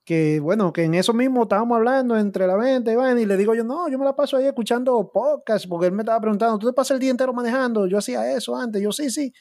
[0.05, 3.55] que, bueno, que en eso mismo estábamos hablando entre la venta y, y le digo
[3.55, 6.67] yo, no, yo me la paso ahí escuchando podcast, porque él me estaba preguntando, ¿tú
[6.67, 7.87] te pasas el día entero manejando?
[7.87, 8.83] Yo hacía eso antes.
[8.83, 9.33] Yo, sí, sí.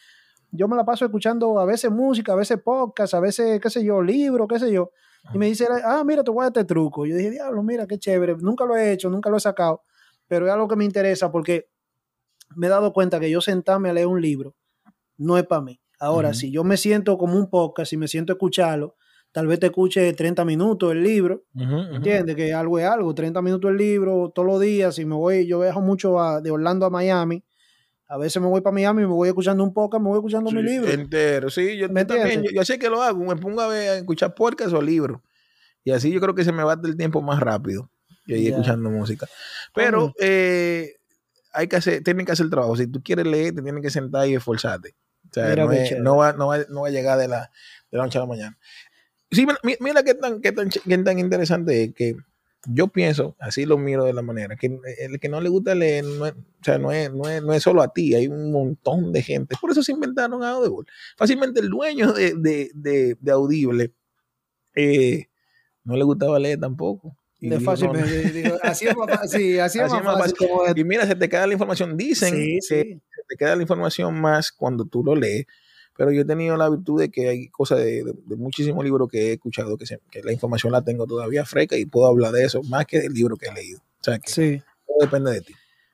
[0.52, 3.84] Yo me la paso escuchando a veces música, a veces podcast, a veces, qué sé
[3.84, 4.92] yo, libro, qué sé yo.
[5.34, 7.06] Y me dice, ah, mira, te voy a dar este truco.
[7.06, 8.38] Yo dije, diablo, mira, qué chévere.
[8.38, 9.82] Nunca lo he hecho, nunca lo he sacado
[10.28, 11.70] pero es algo que me interesa porque
[12.56, 14.56] me he dado cuenta que yo sentarme a leer un libro
[15.18, 15.82] no es para mí.
[16.00, 18.96] Ahora, si yo me siento como un podcast, si me siento a escucharlo,
[19.32, 22.36] tal vez te escuche 30 minutos el libro, ¿entiendes?
[22.36, 25.60] Que algo es algo, 30 minutos el libro todos los días, si me voy, yo
[25.62, 27.44] viajo mucho de Orlando a Miami,
[28.08, 30.52] a veces me voy para Miami y me voy escuchando un podcast, me voy escuchando
[30.52, 30.88] mi libro.
[30.88, 34.36] Entero, sí, yo, también, yo, sé que lo hago, me pongo a, ver, a escuchar
[34.36, 35.20] podcast o libros,
[35.84, 37.90] y así yo creo que se me va el tiempo más rápido
[38.28, 39.28] y ahí escuchando música.
[39.74, 40.96] Pero eh,
[41.54, 42.76] hay que hacer, tienen que hacer el trabajo.
[42.76, 44.96] Si tú quieres leer, te tienen que sentar y esforzarte.
[45.30, 47.52] O sea, no, va, no, va, no, va, a llegar de la,
[47.92, 48.58] de la noche a la mañana.
[49.32, 49.46] Sí,
[49.80, 52.16] mira, qué tan, qué tan, qué tan interesante es que
[52.70, 56.04] yo pienso, así lo miro de la manera, que el que no le gusta leer,
[56.04, 58.52] no es, o sea, no es, no, es, no es solo a ti, hay un
[58.52, 59.56] montón de gente.
[59.60, 60.86] Por eso se inventaron Audible.
[61.16, 63.94] Fácilmente el dueño de, de, de, de Audible
[64.76, 65.28] eh,
[65.84, 67.17] no le gustaba leer tampoco.
[67.40, 67.90] Y de fácil,
[68.64, 69.60] así es más fácil.
[69.60, 70.38] así es más, fácil.
[70.76, 71.96] Y mira, se te queda la información.
[71.96, 75.46] Dicen que se te queda la información más cuando tú lo lees.
[75.96, 78.04] Pero yo he tenido la virtud de que hay cosas de,
[78.38, 82.08] muchísimos libros que he escuchado que, que, la información la tengo todavía fresca y puedo
[82.08, 83.80] hablar de eso más que del libro que he leído.
[83.80, 84.62] O sea que sí.
[84.86, 85.54] todo depende de ti.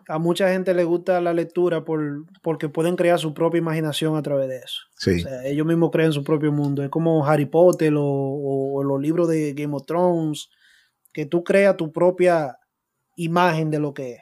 [0.10, 4.22] A mucha gente le gusta la lectura por, porque pueden crear su propia imaginación a
[4.22, 4.82] través de eso.
[4.98, 5.12] Sí.
[5.12, 6.84] O sea, ellos mismos crean su propio mundo.
[6.84, 10.50] Es como Harry Potter o, o los libros de Game of Thrones
[11.14, 12.58] que tú creas tu propia
[13.16, 14.22] imagen de lo que es.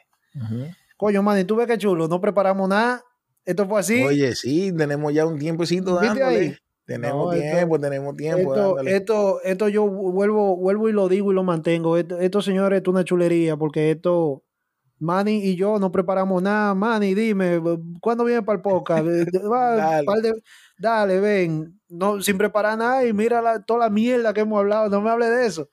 [0.96, 3.02] Coño, man, y tú ves que chulo, no preparamos nada.
[3.44, 4.02] Esto fue así.
[4.02, 6.58] Oye, sí, tenemos ya un tiempecito dándole.
[6.84, 8.54] Tenemos tiempo, tenemos tiempo.
[8.54, 11.96] Esto, esto, esto, yo vuelvo, vuelvo y lo digo y lo mantengo.
[11.96, 14.42] Esto, señores, esto es una chulería porque esto,
[14.98, 16.74] Manny y yo no preparamos nada.
[16.74, 17.60] Manny, dime,
[18.00, 19.04] ¿cuándo viene para el podcast?
[19.50, 20.32] dale.
[20.82, 24.90] Dale, ven, no, sin preparar nada y mira toda la mierda que hemos hablado.
[24.90, 25.70] No me hable de eso.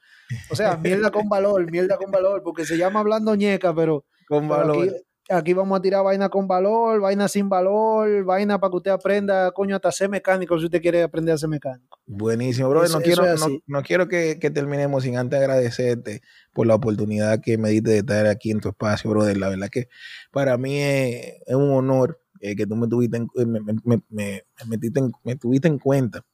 [0.52, 4.06] O sea, mierda con valor, mierda con valor, porque se llama hablando ñeca, pero.
[4.28, 4.88] Con valor.
[5.32, 9.52] Aquí, vamos a tirar vaina con valor, vaina sin valor, vaina para que usted aprenda,
[9.52, 12.00] coño, hasta ser mecánico si usted quiere aprender a ser mecánico.
[12.08, 12.88] Buenísimo, bro.
[12.88, 13.24] no, quiero,
[13.68, 18.26] no, quiero que, terminemos sin antes agradecerte por la oportunidad que me diste de estar
[18.26, 19.38] aquí en tu espacio, brother.
[19.38, 19.88] La verdad que
[20.32, 24.44] para mí es, un honor eh, que tú me tuviste me, me, me,
[25.24, 26.26] me tuviste en cuenta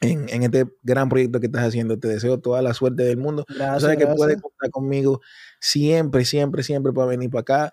[0.00, 1.98] en, este gran proyecto que estás haciendo.
[1.98, 3.44] Te deseo toda la suerte del mundo.
[3.48, 5.20] Gracias, sabes que puedes contar conmigo
[5.60, 7.72] siempre, siempre, siempre para venir para acá.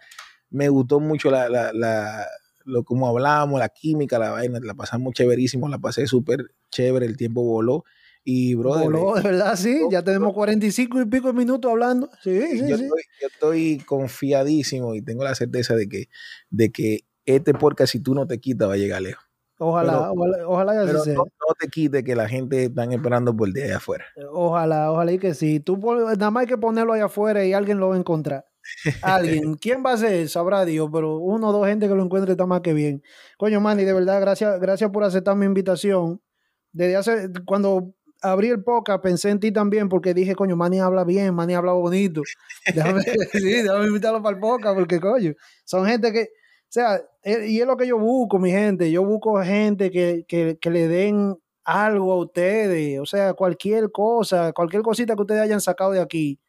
[0.50, 2.28] Me gustó mucho la, la, la
[2.66, 7.18] lo como hablamos, la química, la vaina, la pasamos chéverísimo, la pasé súper chévere, el
[7.18, 7.84] tiempo voló.
[8.26, 8.86] Y, brother.
[8.86, 9.82] Voló, de verdad, sí.
[9.92, 12.10] ya tenemos 45 y pico minutos hablando.
[12.24, 12.84] Sí, sí, yo, sí.
[12.84, 16.08] Estoy, yo estoy confiadísimo y tengo la certeza de que,
[16.50, 19.24] de que este podcast, si tú no te quitas, va a llegar lejos.
[19.60, 23.66] Ojalá, ojalá, ojalá pero no, te quite que la gente están esperando por el día
[23.66, 24.06] allá afuera.
[24.32, 25.60] Ojalá, ojalá y que sí.
[25.60, 28.46] Tú nada más hay que ponerlo allá afuera y alguien lo va a encontrar.
[29.02, 29.56] Alguien.
[29.56, 30.28] ¿Quién va a ser?
[30.30, 33.04] Sabrá Dios, pero uno o dos gente que lo encuentre está más que bien.
[33.38, 36.22] Coño, Manny, de verdad, gracias, gracias por aceptar mi invitación.
[36.72, 41.04] Desde hace, cuando abrí el podcast, pensé en ti también porque dije, coño, Manny habla
[41.04, 42.22] bien, Manny habla bonito.
[42.74, 43.02] Déjame,
[43.34, 45.34] sí, déjame invitarlo para el podcast porque, coño,
[45.66, 46.30] son gente que
[46.74, 48.92] sea, eh, y es lo que yo busco, mi gente.
[48.92, 54.52] Yo busco gente que, que, que le den algo a ustedes, o sea, cualquier cosa,
[54.54, 56.40] cualquier cosita que ustedes hayan sacado de aquí,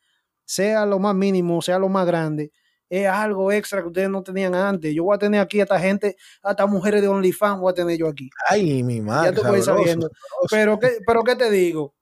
[0.44, 2.52] sea lo más mínimo, sea lo más grande,
[2.88, 4.94] es algo extra que ustedes no tenían antes.
[4.94, 7.98] Yo voy a tener aquí a esta gente, hasta mujeres de OnlyFans voy a tener
[7.98, 8.30] yo aquí.
[8.48, 9.36] Ay, mi madre.
[9.36, 10.08] Ya te voy sabiendo.
[10.50, 11.94] Pero ¿qué, pero ¿qué te digo?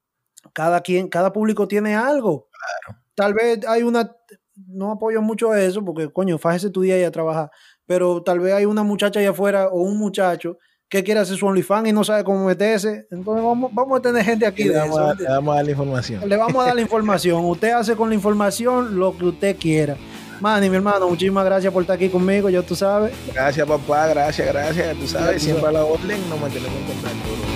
[0.52, 2.48] Cada quien, cada público tiene algo.
[2.50, 3.02] Claro.
[3.14, 4.16] Tal vez hay una,
[4.54, 7.50] no apoyo mucho eso, porque coño, fájese tu día y a trabajar
[7.86, 10.58] pero tal vez hay una muchacha allá afuera o un muchacho
[10.88, 13.06] que quiere hacer su OnlyFans y no sabe cómo meterse.
[13.10, 14.64] Entonces vamos, vamos a tener gente aquí.
[14.64, 16.28] Le vamos, a, le vamos a dar la información.
[16.28, 17.44] Le vamos a dar la información.
[17.46, 19.96] Usted hace con la información lo que usted quiera.
[20.40, 23.12] Manny, mi hermano, muchísimas gracias por estar aquí conmigo, ya tú sabes.
[23.32, 24.96] Gracias, papá, gracias, gracias.
[24.96, 27.51] Tú sabes, siempre a la orden nos mantenemos en contacto.